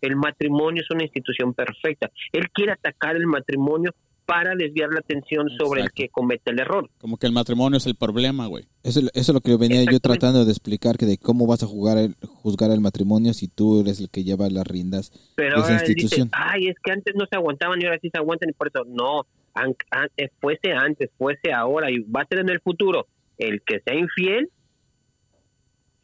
[0.00, 2.10] El matrimonio es una institución perfecta.
[2.32, 3.94] Él quiere atacar el matrimonio
[4.26, 6.02] para desviar la atención sobre el Exacto.
[6.02, 6.88] que comete el error.
[6.98, 8.64] Como que el matrimonio es el problema, güey.
[8.82, 11.66] Eso, eso es lo que venía yo tratando de explicar, que de cómo vas a
[11.66, 15.60] jugar el, juzgar el matrimonio si tú eres el que lleva las riendas Pero de
[15.62, 16.30] esa ahora él dice, institución.
[16.32, 18.84] ay, es que antes no se aguantaban y ahora sí se aguantan y por eso
[18.86, 23.06] no, an- an- eh, fuese antes, fuese ahora y va a ser en el futuro.
[23.38, 24.50] El que sea infiel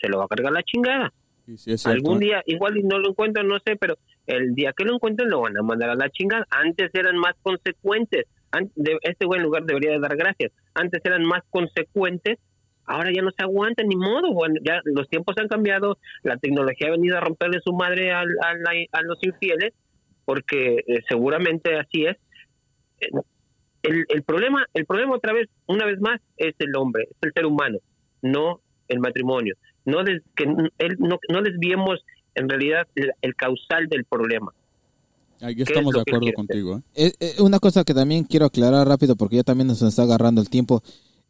[0.00, 1.12] se lo va a cargar la chingada.
[1.56, 1.88] Sí, sí.
[1.88, 3.96] Algún día, igual no lo encuentran, no sé, pero
[4.28, 6.46] el día que lo encuentren lo van a mandar a la chingada.
[6.50, 8.26] Antes eran más consecuentes.
[9.02, 10.52] Este güey en lugar debería de dar gracias.
[10.74, 12.38] Antes eran más consecuentes.
[12.84, 14.28] Ahora ya no se aguantan ni modo.
[14.62, 15.98] Ya los tiempos han cambiado.
[16.22, 19.74] La tecnología ha venido a romperle su madre a, a los infieles,
[20.24, 22.16] porque eh, seguramente así es.
[23.82, 27.46] El, problema, el problema otra vez, una vez más, es el hombre, es el ser
[27.46, 27.78] humano,
[28.22, 29.54] no el matrimonio.
[29.84, 32.04] No des- que él, no, no desviemos
[32.38, 34.52] en realidad el, el causal del problema.
[35.40, 36.82] Aquí ¿Qué es estamos de acuerdo contigo, ¿eh?
[37.06, 40.40] Eh, eh, una cosa que también quiero aclarar rápido porque ya también nos está agarrando
[40.40, 40.82] el tiempo.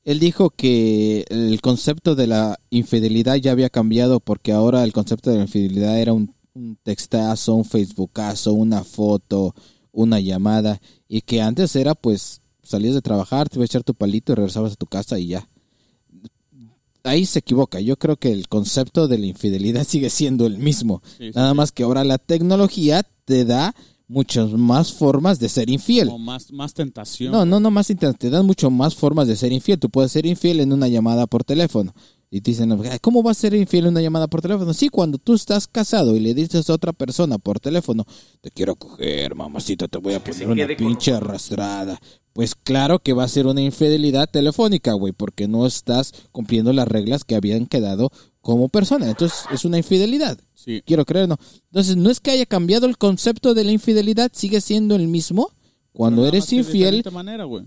[0.04, 5.30] Él dijo que el concepto de la infidelidad ya había cambiado porque ahora el concepto
[5.30, 9.54] de la infidelidad era un, un textazo, un facebookazo, una foto,
[9.92, 13.94] una llamada y que antes era pues salías de trabajar, te ibas a echar tu
[13.94, 15.48] palito y regresabas a tu casa y ya.
[17.08, 17.80] Ahí se equivoca.
[17.80, 21.02] Yo creo que el concepto de la infidelidad sigue siendo el mismo.
[21.18, 21.56] Sí, sí, Nada sí.
[21.56, 23.74] más que ahora la tecnología te da
[24.08, 26.08] muchas más formas de ser infiel.
[26.08, 27.30] Como más, más tentación.
[27.30, 29.78] No, no, no más te dan mucho más formas de ser infiel.
[29.78, 31.94] Tú puedes ser infiel en una llamada por teléfono.
[32.30, 34.74] Y te dicen, "Ay, ¿cómo vas a ser infiel en una llamada por teléfono?
[34.74, 38.04] Sí, cuando tú estás casado y le dices a otra persona por teléfono,
[38.42, 41.98] te quiero coger, mamacita, te voy a poner una pinche arrastrada.
[42.38, 46.86] Pues claro que va a ser una infidelidad telefónica, güey, porque no estás cumpliendo las
[46.86, 49.08] reglas que habían quedado como persona.
[49.08, 50.38] Entonces es una infidelidad.
[50.54, 50.80] Sí.
[50.86, 51.36] Quiero creer, no.
[51.72, 55.50] Entonces no es que haya cambiado el concepto de la infidelidad, sigue siendo el mismo.
[55.90, 57.64] Cuando Pero eres de infiel, diferente manera, güey.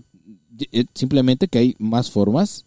[0.58, 2.64] eh, simplemente que hay más formas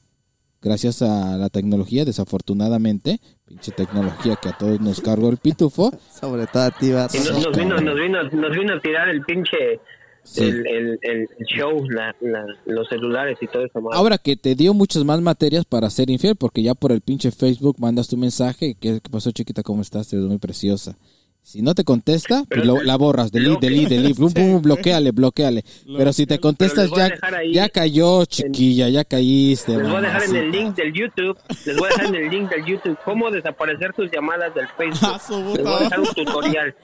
[0.61, 5.91] gracias a la tecnología desafortunadamente pinche tecnología que a todos nos cargó el pitufo
[6.21, 9.79] Sobre todo a ti, nos, nos vino, nos, vino, nos vino a tirar el pinche
[10.25, 10.43] Sí.
[10.43, 13.79] el, el, el show, la, la- los celulares y todo eso.
[13.93, 17.31] Ahora que te dio muchas más materias para ser infiel, porque ya por el pinche
[17.31, 19.61] Facebook mandas tu mensaje, ¿qué, qué pasó chiquita?
[19.63, 20.07] ¿Cómo estás?
[20.09, 20.97] Te ves muy preciosa.
[21.43, 25.11] Si no te contesta, pues lo- te- la borras, delete, delete, delete, pum, pum, bloqueale,
[25.11, 25.63] bloqueale.
[25.95, 29.77] Pero si te contestas, ya, ahí ya cayó, chiquilla, ya caíste.
[29.77, 32.29] Les voy a dejar en el link del YouTube, les voy a dejar en el
[32.31, 34.99] link del YouTube cómo desaparecer tus llamadas del Facebook.
[35.03, 35.21] Ah,
[35.55, 36.75] Les voy a dejar un tutorial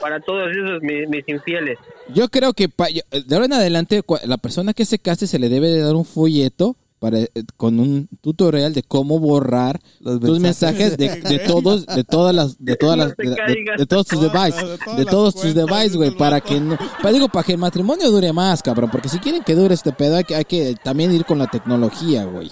[0.00, 1.78] para todos esos mis, mis infieles.
[2.14, 5.38] Yo creo que pa- yo- de ahora en adelante, la persona que se case se
[5.38, 7.28] le debe de dar un folleto para, eh,
[7.58, 12.56] con un tutorial de cómo borrar Los tus mensajes de, de todos, de todas las,
[12.64, 13.36] de todas las, de,
[13.76, 14.64] de- todos tus devices,
[14.96, 18.32] de todos tus devices, güey, para que no, para digo, para que el matrimonio dure
[18.32, 21.26] más, cabrón, porque si quieren que dure este pedo hay que, hay que también ir
[21.26, 22.50] con la tecnología, güey.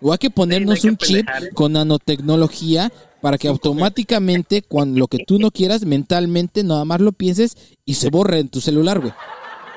[0.00, 4.98] O hay que ponernos Sí, no hay un chip con nanotecnología para que automáticamente cuando
[5.00, 8.60] lo que tú no quieras mentalmente nada más lo pienses y se borre en tu
[8.60, 9.12] celular, güey.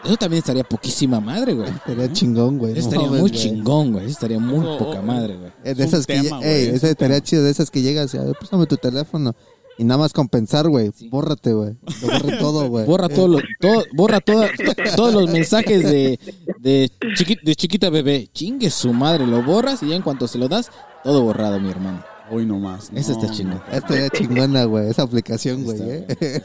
[0.04, 1.70] Eso también estaría poquísima madre, güey.
[1.70, 2.72] Estaría chingón, güey.
[2.74, 3.32] Eso estaría muy güey.
[3.32, 4.06] chingón, güey.
[4.06, 5.76] Eso estaría muy poca oh, madre, güey.
[5.76, 7.22] De esas que, tema, ey, es estaría tema.
[7.24, 9.36] chido, de esas que llegas y, a ver, préstame tu teléfono.
[9.78, 10.92] Y nada más compensar, güey.
[11.12, 11.76] Bórrate, güey.
[12.02, 12.86] Lo borre todo, güey.
[12.86, 16.20] Borra todo lo- todo, borra toda- to- todos los mensajes de,
[16.60, 18.28] de, chiqui- de chiquita bebé.
[18.34, 20.72] Chingue su madre, lo borras y ya en cuanto se lo das,
[21.04, 22.04] todo borrado, mi hermano.
[22.32, 22.92] Hoy nomás.
[22.96, 23.62] Ese está no, chingón.
[23.72, 24.90] Estaría chingona, güey.
[24.90, 25.78] Esa aplicación, güey.
[25.82, 26.42] Está eh.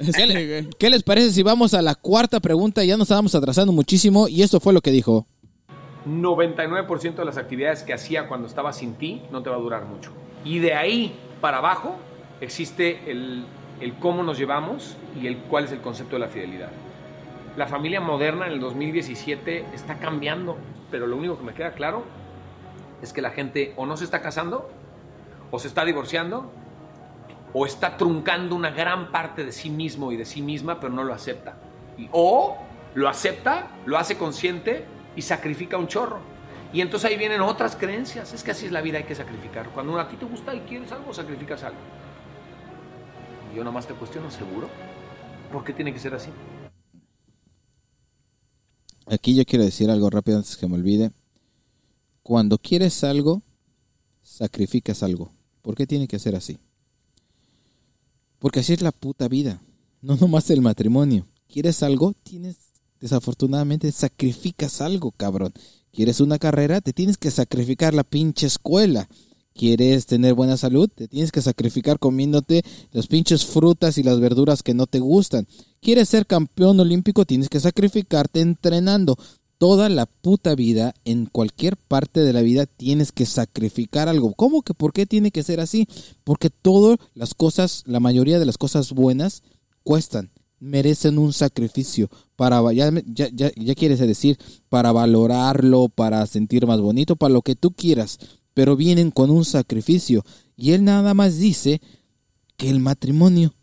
[0.00, 2.84] está ¿Qué, le- qué les parece si vamos a la cuarta pregunta?
[2.84, 5.26] Ya nos estábamos atrasando muchísimo y esto fue lo que dijo.
[6.06, 9.84] 99% de las actividades que hacía cuando estaba sin ti no te va a durar
[9.84, 10.12] mucho.
[10.44, 11.96] Y de ahí para abajo
[12.40, 13.44] existe el,
[13.80, 16.70] el cómo nos llevamos y el cuál es el concepto de la fidelidad.
[17.56, 20.56] La familia moderna en el 2017 está cambiando,
[20.90, 22.04] pero lo único que me queda claro
[23.02, 24.70] es que la gente o no se está casando,
[25.50, 26.50] o se está divorciando,
[27.52, 31.04] o está truncando una gran parte de sí mismo y de sí misma, pero no
[31.04, 31.56] lo acepta.
[32.12, 32.56] O
[32.94, 34.84] lo acepta, lo hace consciente
[35.16, 36.20] y sacrifica un chorro.
[36.72, 38.32] Y entonces ahí vienen otras creencias.
[38.32, 39.70] Es que así es la vida, hay que sacrificar.
[39.70, 41.78] Cuando a ti te gusta y quieres algo, sacrificas algo.
[43.52, 44.68] Y yo nomás te cuestiono, ¿seguro?
[45.52, 46.30] ¿Por qué tiene que ser así?
[49.06, 51.10] Aquí yo quiero decir algo rápido antes que me olvide.
[52.22, 53.42] Cuando quieres algo,
[54.22, 55.32] sacrificas algo.
[55.62, 56.58] ¿Por qué tiene que ser así?
[58.38, 59.62] Porque así es la puta vida.
[60.00, 61.26] No nomás el matrimonio.
[61.48, 62.14] ¿Quieres algo?
[62.22, 62.56] Tienes,
[63.00, 65.52] desafortunadamente, sacrificas algo, cabrón.
[65.92, 66.80] ¿Quieres una carrera?
[66.80, 69.08] Te tienes que sacrificar la pinche escuela.
[69.52, 70.88] ¿Quieres tener buena salud?
[70.88, 72.62] Te tienes que sacrificar comiéndote
[72.92, 75.46] las pinches frutas y las verduras que no te gustan.
[75.80, 77.26] ¿Quieres ser campeón olímpico?
[77.26, 79.18] Tienes que sacrificarte entrenando.
[79.60, 84.32] Toda la puta vida, en cualquier parte de la vida, tienes que sacrificar algo.
[84.32, 85.86] ¿Cómo que por qué tiene que ser así?
[86.24, 89.42] Porque todas las cosas, la mayoría de las cosas buenas,
[89.84, 90.30] cuestan,
[90.60, 94.38] merecen un sacrificio para ya, ya, ya, ya quieres decir
[94.70, 98.18] para valorarlo, para sentir más bonito, para lo que tú quieras,
[98.54, 100.24] pero vienen con un sacrificio
[100.56, 101.82] y él nada más dice
[102.56, 103.54] que el matrimonio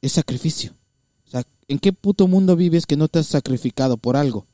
[0.00, 0.72] es sacrificio.
[1.26, 4.46] O sea, ¿en qué puto mundo vives que no te has sacrificado por algo?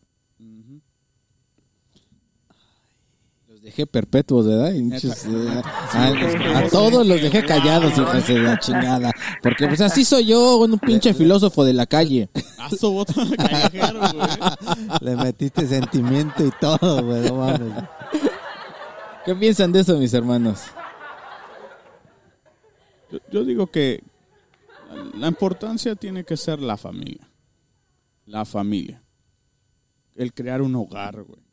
[3.49, 4.73] Los dejé perpetuos, ¿verdad?
[4.73, 5.63] Eh,
[5.93, 9.11] a, a todos los dejé callados, hijos de la chingada.
[9.43, 12.29] Porque pues así soy yo, un pinche filósofo de la calle.
[12.59, 14.29] Ah, su bota callejero, güey.
[15.01, 17.29] Le metiste sentimiento y todo, güey.
[17.29, 17.85] No mames.
[19.25, 20.61] ¿Qué piensan de eso, mis hermanos?
[23.11, 24.05] Yo, yo digo que
[25.17, 27.29] la importancia tiene que ser la familia.
[28.27, 29.03] La familia.
[30.15, 31.44] El crear un hogar, güey.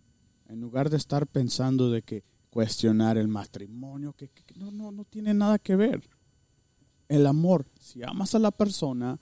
[0.51, 5.33] En lugar de estar pensando de que cuestionar el matrimonio, que, no, no, no tiene
[5.33, 6.01] nada que ver.
[7.07, 9.17] El amor, si amas a la persona,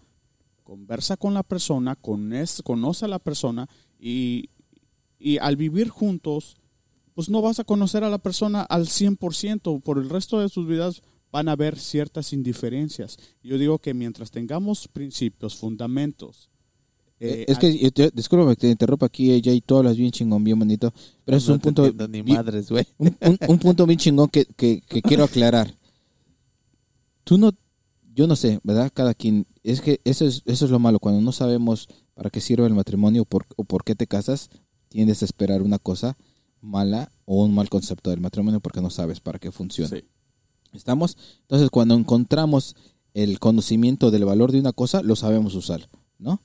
[0.63, 3.69] conversa con la persona, conoce a la persona
[3.99, 4.49] y,
[5.19, 6.57] y al vivir juntos,
[7.13, 9.83] pues no vas a conocer a la persona al 100%.
[9.83, 13.17] Por el resto de sus vidas van a haber ciertas indiferencias.
[13.43, 16.49] Yo digo que mientras tengamos principios, fundamentos.
[17.19, 20.11] Eh, es que, yo te- disculpa que te interrumpa aquí, ella y tú hablas bien
[20.11, 20.93] chingón, bien bonito.
[21.25, 22.85] Pero es No un te punto, ni bien- madres, güey.
[22.97, 25.73] un, un- un punto bien chingón que, que- que quiero aclarar.
[27.23, 27.51] Tú no,
[28.15, 28.91] yo no sé, ¿verdad?
[28.93, 32.41] Cada quien, es que eso es, eso es lo malo, cuando no sabemos para qué
[32.41, 34.49] sirve el matrimonio o por, o por qué te casas,
[34.89, 36.17] tiendes a esperar una cosa
[36.61, 39.89] mala o un mal concepto del matrimonio porque no sabes para qué funciona.
[39.89, 40.03] Sí.
[40.73, 41.17] ¿Estamos?
[41.41, 42.75] Entonces, cuando encontramos
[43.13, 46.41] el conocimiento del valor de una cosa, lo sabemos usar, ¿no?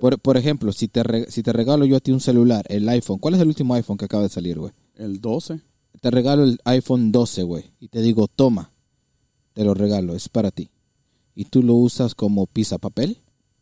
[0.00, 2.88] Por, por ejemplo, si te, re- si te regalo yo a ti un celular, el
[2.88, 4.72] iPhone, ¿cuál es el último iPhone que acaba de salir, güey?
[4.96, 5.60] el 12.
[6.00, 8.72] Te regalo el iPhone 12, güey, y te digo, toma,
[9.54, 10.70] te lo regalo, es para ti.
[11.34, 13.18] Y tú lo usas como pisa papel,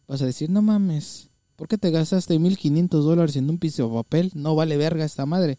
[0.06, 3.94] vas a decir, no mames, ¿por qué te gastaste 1500 dólares en un piso de
[3.94, 4.30] papel?
[4.34, 5.58] No vale verga esta madre.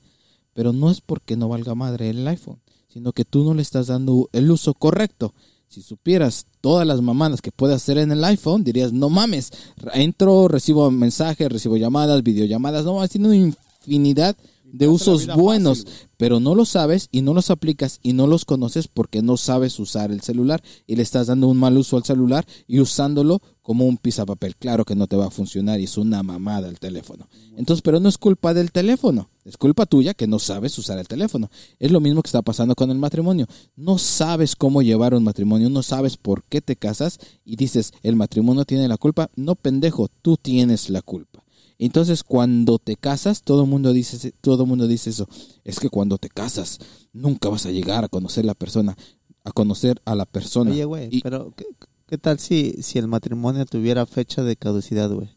[0.53, 3.87] Pero no es porque no valga madre el iPhone, sino que tú no le estás
[3.87, 5.33] dando el uso correcto.
[5.75, 9.51] Si supieras todas las mamadas que puedes hacer en el iPhone, dirías, no mames,
[9.93, 14.37] entro, recibo mensajes, recibo llamadas, videollamadas, no, tiene una infinidad
[14.71, 18.45] de usos buenos, fácil, pero no los sabes y no los aplicas y no los
[18.45, 22.03] conoces porque no sabes usar el celular y le estás dando un mal uso al
[22.03, 24.55] celular y usándolo como un pisapapel.
[24.55, 27.27] Claro que no te va a funcionar y es una mamada el teléfono.
[27.57, 31.07] Entonces, pero no es culpa del teléfono, es culpa tuya que no sabes usar el
[31.07, 31.49] teléfono.
[31.79, 33.47] Es lo mismo que está pasando con el matrimonio.
[33.75, 38.15] No sabes cómo llevar un matrimonio, no sabes por qué te casas y dices, el
[38.15, 39.29] matrimonio tiene la culpa.
[39.35, 41.44] No, pendejo, tú tienes la culpa.
[41.77, 45.27] Entonces, cuando te casas, todo el mundo dice, todo mundo dice eso.
[45.63, 46.79] Es que cuando te casas,
[47.11, 48.95] nunca vas a llegar a conocer la persona,
[49.43, 50.71] a conocer a la persona.
[50.71, 51.65] Oye, güey, Y- pero ¿qué,
[52.07, 55.29] qué tal si, si el matrimonio tuviera fecha de caducidad, güey?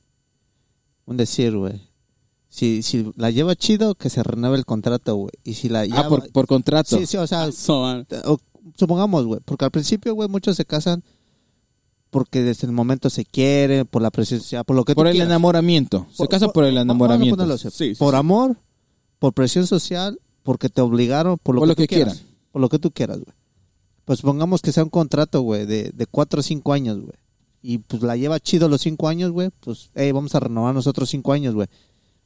[1.07, 1.89] Un decir, güey.
[2.51, 5.33] Si, si la lleva chido, que se renueve el contrato, güey.
[5.45, 6.01] Y si la lleva...
[6.01, 6.97] ah, por, por contrato.
[6.99, 7.83] Sí, sí, o sea, So,
[8.25, 8.39] o-
[8.77, 11.03] supongamos, güey, porque al principio, güey, muchos se casan
[12.11, 15.13] porque desde el momento se quieren, por la presencia, por lo que tú por el
[15.13, 15.29] quieras.
[15.29, 16.07] enamoramiento.
[16.13, 17.37] Se casa por el vamos a enamoramiento.
[17.37, 18.19] ponerlo así, Sí, sí, por sí.
[18.19, 18.57] amor,
[19.19, 22.33] por presión social, porque te obligaron, por lo, Por que, lo tú que quieras, quieran.
[22.53, 23.37] Por lo que tú quieras, güey.
[24.05, 27.13] Pues pongamos que sea un contrato, güey, de, de cuatro o cinco años, güey.
[27.61, 29.51] Y pues la lleva chido los cinco años, güey.
[29.61, 31.67] Pues, hey, vamos a renovar nosotros cinco años, güey.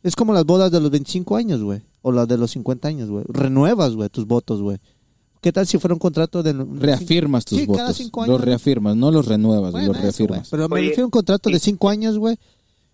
[0.05, 1.81] Es como las bodas de los 25 años, güey.
[2.03, 3.25] O las de los 50 años, güey.
[3.29, 4.79] Renuevas, güey, tus votos, güey.
[5.43, 6.53] ¿Qué tal si fuera un contrato de...
[6.55, 7.97] Reafirmas tus Sí, cada votos.
[7.97, 8.33] cinco años.
[8.37, 10.49] Los reafirmas, no los renuevas, Bueno, los eso, reafirmas.
[10.49, 12.39] Pero me Oye, refiero a un contrato de cinco años, güey.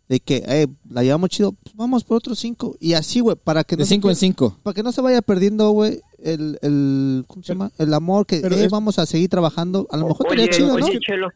[0.08, 2.74] De que, eh, la llevamos chido, pues vamos por otros cinco.
[2.80, 4.56] Y así, güey, para que no de se cinco en pierda- cinco.
[4.62, 7.70] Para que no se vaya perdiendo, güey, el, el, ¿cómo se llama?
[7.76, 9.86] El amor que Pero eh, es- vamos a seguir trabajando.
[9.90, 10.86] A lo mejor Oye, estaría chido, ¿no?
[10.86, 11.28] oye, Chelo,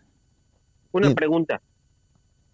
[0.92, 1.60] una pregunta.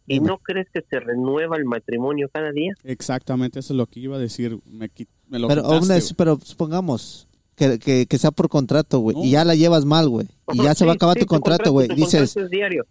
[0.09, 0.27] ¿Y Dime.
[0.29, 2.73] no crees que se renueva el matrimonio cada día?
[2.83, 4.59] exactamente, eso es lo que iba a decir.
[4.67, 4.91] Me,
[5.29, 6.13] me lo Pero, quitaste, hombre, güey.
[6.17, 7.28] pero supongamos
[7.59, 9.17] que, que, que sea por contrato, güey.
[9.17, 9.25] No.
[9.25, 10.29] Y ya la llevas mal, güey.
[10.53, 11.89] Y ya se va a acabar sí, tu contrato, güey.
[11.89, 12.35] Dices,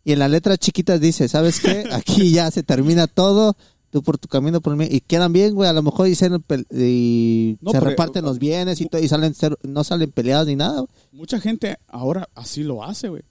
[0.03, 1.85] y en las letras chiquitas dice, ¿sabes qué?
[1.91, 3.55] Aquí ya se termina todo.
[3.89, 4.85] Tú por tu camino, por mí.
[4.91, 5.69] Y quedan bien, güey.
[5.69, 9.33] A lo mejor se, y No, se pero- reparten los bienes y, todo, y salen
[9.33, 10.83] ser- no salen peleados ni nada.
[11.13, 13.23] Mucha gente ahora así lo hace, güey.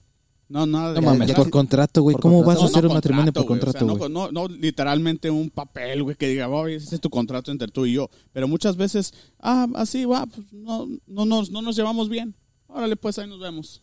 [0.49, 2.15] No, nada de- No mames, por contrato, güey.
[2.15, 2.47] ¿Cómo contrato.
[2.47, 4.47] vas a No, hacer no un matrimonio por güey, o sea, contrato, no, no, no
[4.55, 8.09] literalmente un papel, güey, que diga, oye, ese es tu contrato entre tú y yo.
[8.31, 12.33] Pero muchas veces, ah, así va, pues no, no, nos, no nos llevamos bien.
[12.67, 13.81] Órale, pues ahí nos vemos.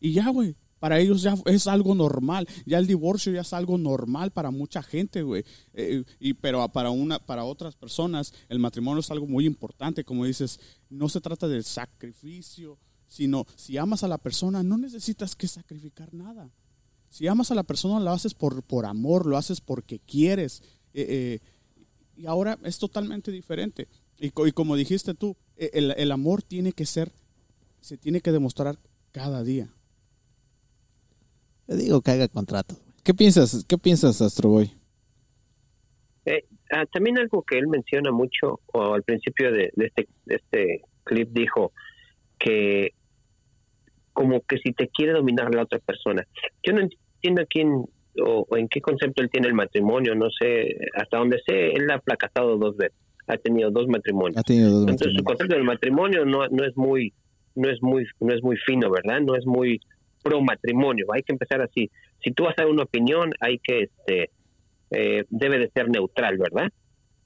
[0.00, 0.54] Y ya, güey.
[0.78, 2.48] Para ellos ya es algo normal.
[2.66, 5.44] Ya el divorcio ya es algo normal para mucha gente, güey.
[5.74, 10.02] Eh, y, pero para, una, para otras personas, el matrimonio es algo muy importante.
[10.02, 10.58] Como dices,
[10.90, 12.78] no se trata del sacrificio,
[13.12, 16.50] sino si amas a la persona, no necesitas que sacrificar nada.
[17.10, 20.62] Si amas a la persona, lo haces por, por amor, lo haces porque quieres.
[20.94, 21.38] Eh, eh,
[22.16, 23.86] y ahora es totalmente diferente.
[24.18, 27.12] Y, co- y como dijiste tú, eh, el, el amor tiene que ser,
[27.82, 28.78] se tiene que demostrar
[29.12, 29.68] cada día.
[31.68, 32.76] Yo digo que haga contrato.
[33.02, 33.62] ¿Qué piensas?
[33.68, 34.72] ¿Qué piensas, Astroboy?
[36.24, 40.34] Eh, ah, también algo que él menciona mucho, o al principio de, de este, de
[40.36, 41.72] este clip, dijo
[42.38, 42.94] que
[44.22, 46.24] como que si te quiere dominar la otra persona.
[46.62, 47.84] Yo no entiendo quién
[48.24, 51.90] o, o en qué concepto él tiene el matrimonio, no sé, hasta donde sé, él
[51.90, 52.96] ha fracasado dos veces,
[53.26, 54.38] ha tenido dos matrimonios.
[54.38, 57.12] Ha tenido dos Entonces su concepto del matrimonio no, no es muy
[57.56, 59.20] no es muy no es muy fino, ¿verdad?
[59.20, 59.80] No es muy
[60.22, 61.06] pro matrimonio.
[61.12, 61.90] Hay que empezar así.
[62.22, 64.30] Si tú vas a dar una opinión, hay que este
[64.92, 66.70] eh, debe de ser neutral, ¿verdad?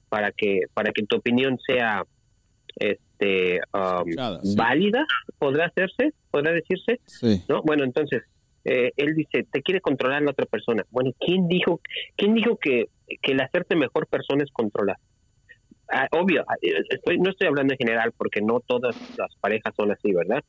[0.09, 2.03] Para que para que tu opinión sea
[2.75, 3.06] este
[3.73, 4.55] um, Escuchada, sí.
[4.57, 5.05] válida,
[5.39, 7.43] podrá hacerse, podrá decirse, Sí.
[7.49, 7.61] ¿no?
[7.63, 8.23] Bueno, entonces
[8.65, 10.83] eh, él dice, te quiere controlar la otra persona.
[10.91, 11.79] Bueno, ¿quién dijo
[12.15, 12.89] quién dijo que
[13.21, 14.97] que el hacerte mejor persona es controlar?
[15.89, 19.73] Ah, obvio, ah, eh, estoy, no estoy hablando en general porque no todas las parejas
[19.75, 20.43] son así, ¿verdad?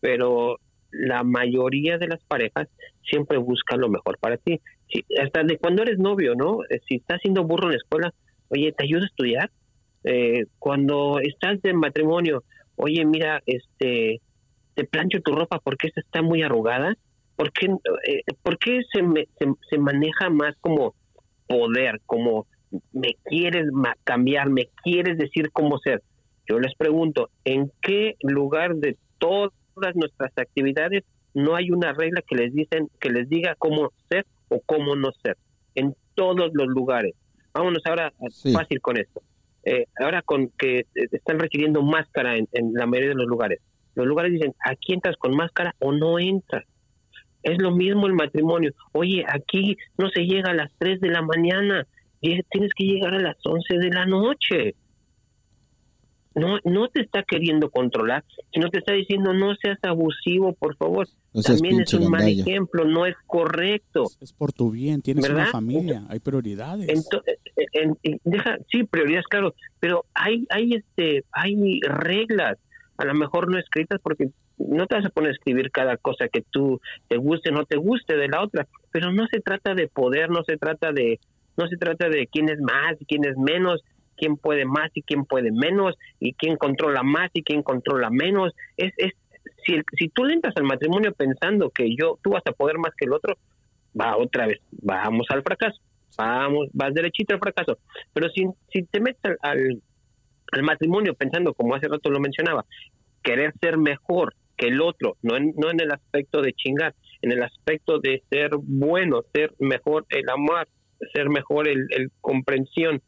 [0.00, 0.58] Pero
[0.90, 2.68] la mayoría de las parejas
[3.08, 4.60] siempre buscan lo mejor para ti.
[4.88, 6.64] Si, hasta de cuando eres novio, ¿no?
[6.70, 8.14] Eh, Si estás siendo burro en la escuela,
[8.48, 9.50] oye, ¿te ayuda a estudiar?
[10.04, 12.44] Eh, cuando estás de matrimonio,
[12.76, 14.20] oye, mira, este,
[14.74, 16.94] te plancho tu ropa porque esta está muy arrugada.
[17.36, 17.66] ¿Por qué,
[18.06, 20.94] eh, ¿por qué se, me- se, se maneja más como
[21.46, 22.46] poder, como
[22.92, 26.02] me quieres ma- cambiar, me quieres decir cómo ser?
[26.48, 29.50] Yo les pregunto, ¿en qué lugar de todas
[29.94, 31.04] nuestras actividades
[31.34, 35.10] no hay una regla que les dicen que les diga cómo ser o cómo no
[35.22, 35.36] ser?
[35.74, 37.14] En todos los lugares.
[37.54, 38.52] Vámonos ahora Sí.
[38.52, 39.22] fácil con esto.
[39.64, 43.60] Eh, ahora con que eh, están requiriendo máscara en, en la mayoría de los lugares.
[43.94, 46.64] Los lugares dicen, aquí entras con máscara o no entras.
[47.42, 48.72] Es lo mismo el matrimonio.
[48.92, 51.86] Oye, aquí no se llega a las 3 de la mañana,
[52.20, 54.74] tienes que llegar a las 11 de la noche.
[56.34, 61.08] No, no te está queriendo controlar, sino te está diciendo no seas abusivo, por favor.
[61.34, 62.42] No También es un mal gandalla.
[62.42, 64.04] ejemplo, no es correcto.
[64.20, 65.50] Es por tu bien, tienes una ¿Verdad?
[65.50, 66.88] familia, hay prioridades.
[66.88, 67.36] Ento- eh,
[67.72, 72.58] en- en- deja, sí, prioridades, claro, pero hay, hay, este, hay reglas,
[72.96, 74.28] a lo mejor no escritas porque
[74.58, 77.76] no te vas a poner a escribir cada cosa que tú te guste, no te
[77.76, 81.18] guste de la otra, pero no se trata de poder, no se trata de,
[81.56, 83.82] no se trata de quién es más y quién es menos,
[84.16, 88.52] quién puede más y quién puede menos, y quién controla más y quién controla menos.
[88.76, 89.12] Es, es,
[89.64, 92.92] si, si tú le entras al matrimonio pensando que yo, tú vas a poder más
[92.96, 93.38] que el otro,
[93.98, 95.80] va otra vez, vamos al fracaso,
[96.16, 97.78] vamos, vas derechito al fracaso.
[98.12, 99.82] Pero si, si te metes al,
[100.52, 102.64] al, matrimonio pensando, como hace rato lo mencionaba,
[103.22, 107.32] querer ser mejor que el otro, no en, no en el aspecto de chingar, en
[107.32, 110.68] el aspecto de ser bueno, ser mejor el amor,
[111.14, 113.02] ser mejor el, el comprensión.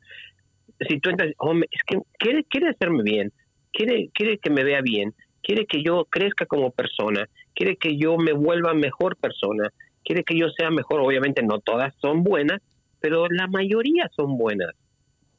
[0.88, 3.32] Si tú entras, hombre, es que quiere, quiere hacerme bien,
[3.72, 8.16] quiere, quiere que me vea bien, quiere que yo crezca como persona, quiere que yo
[8.16, 9.70] me vuelva mejor persona,
[10.04, 11.00] quiere que yo sea mejor.
[11.00, 12.60] Obviamente no todas son buenas,
[13.02, 14.70] pero la mayoría son buenas.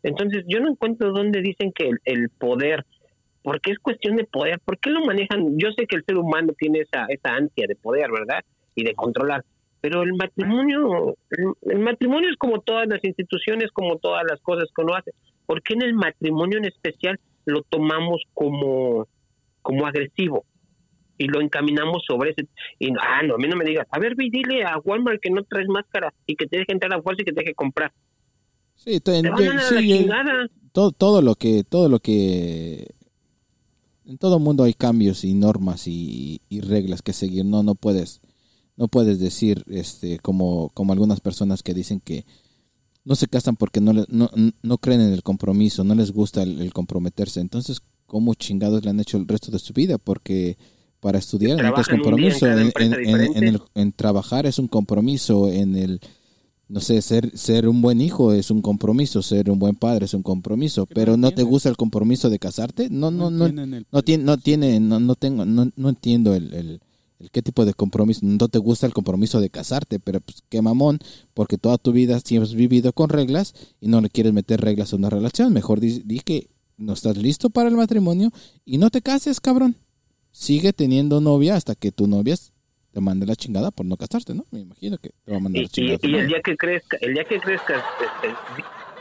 [0.03, 2.85] Entonces yo no encuentro dónde dicen que el, poder,
[3.41, 5.57] porque es cuestión de poder, ¿por qué lo manejan?
[5.57, 8.43] Yo sé que el ser humano tiene esa, esa ansia de poder, ¿verdad?
[8.75, 9.43] Y de controlar.
[9.79, 14.69] Pero el matrimonio, el, el matrimonio es como todas las instituciones, como todas las cosas
[14.75, 15.11] que uno hace.
[15.45, 19.07] ¿Por qué en el matrimonio en especial lo tomamos como,
[19.61, 20.45] como agresivo?
[21.17, 22.47] Y lo encaminamos sobre ese
[22.79, 25.29] y no, ah no a mí no me digas a ver dile a Walmart que
[25.29, 27.91] no traes máscara y que te deje entrar a fuerza y que te deje comprar
[28.75, 31.35] Sí, to- te van a yo- dar a sí, la yo- chingada todo, todo lo
[31.35, 32.87] que, todo lo que,
[34.05, 37.45] en todo mundo hay cambios y normas y, y reglas que seguir.
[37.45, 38.21] No, no puedes,
[38.75, 42.25] no puedes decir, este, como, como algunas personas que dicen que
[43.05, 44.29] no se casan porque no, no,
[44.63, 47.39] no creen en el compromiso, no les gusta el, el comprometerse.
[47.39, 49.97] Entonces, ¿cómo chingados le han hecho el resto de su vida?
[49.99, 50.57] Porque
[51.03, 51.65] para estudiar en
[52.03, 55.99] compromiso, cada en, empresa en- en- en el- en trabajar es un compromiso, en el
[56.69, 60.13] no sé, ser, ser un buen hijo es un compromiso, ser un buen padre es
[60.15, 62.89] un compromiso, no pero ¿no te gusta el compromiso de casarte?
[62.89, 63.45] No, no, no,
[63.91, 66.79] no tiene, no tiene, no, no tengo, no, no entiendo el, el,
[67.19, 70.61] el qué tipo de compromiso, no te gusta el compromiso de casarte, pero pues qué
[70.61, 70.99] mamón,
[71.35, 74.93] porque toda tu vida siempre has vivido con reglas y no le quieres meter reglas
[74.93, 76.47] a una relación, mejor di, di que
[76.77, 78.31] no estás listo para el matrimonio
[78.65, 79.75] y no te cases, cabrón.
[80.33, 82.35] Sigue teniendo novia hasta que tu novia
[82.91, 84.45] te mande la chingada por no casarte, ¿no?
[84.51, 85.99] Me imagino que te va a mandar y, la chingada.
[86.01, 88.35] y- el día que crezca el día que crezcas este,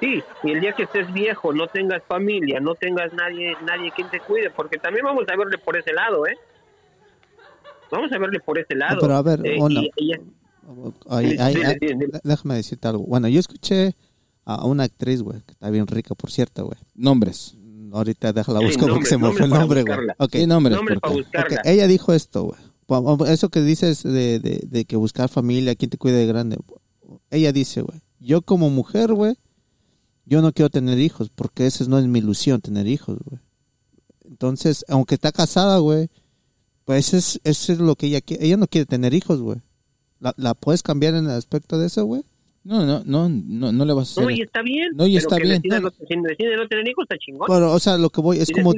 [0.00, 4.10] sí y el día que estés viejo no tengas familia no tengas nadie nadie quien
[4.10, 6.36] te cuide porque también vamos a verle por ese lado eh
[7.90, 10.12] vamos a verle por ese lado pero a ver, Eh, y- y-
[11.08, 12.20] Ay, ay, Dile, ay, dile, dile.
[12.22, 13.04] déjame decirte algo.
[13.04, 13.94] Bueno, yo escuché
[14.44, 16.78] a una actriz, güey, que está bien rica, por cierto, güey.
[16.94, 17.56] Nombres.
[17.92, 19.98] Ahorita déjala Sí, buscar porque se me fue el nombre, güey.
[20.18, 20.78] Ok, ¿Qué nombres?
[21.00, 23.30] para porque- ella dijo esto, güey.
[23.30, 26.58] Eso que dices de, de, de que buscar familia, quién te cuide de grande.
[27.30, 29.34] Ella dice, güey, yo como mujer, güey,
[30.24, 33.40] yo no quiero tener hijos porque esa no es mi ilusión, tener hijos, güey.
[34.24, 36.08] Entonces, aunque está casada, güey,
[36.84, 38.44] pues es, eso es lo que ella quiere.
[38.46, 39.58] Ella no quiere tener hijos, güey.
[40.20, 42.22] ¿La, ¿La puedes cambiar en el aspecto de eso, güey?
[42.64, 44.24] No, no, no, no, no le vas a hacer.
[44.24, 45.60] no y está bien No, y está bien.
[45.60, 48.38] decida no, si decide no tener hijos está chingón Pero, o sea, lo que voy
[48.38, 48.70] es Si como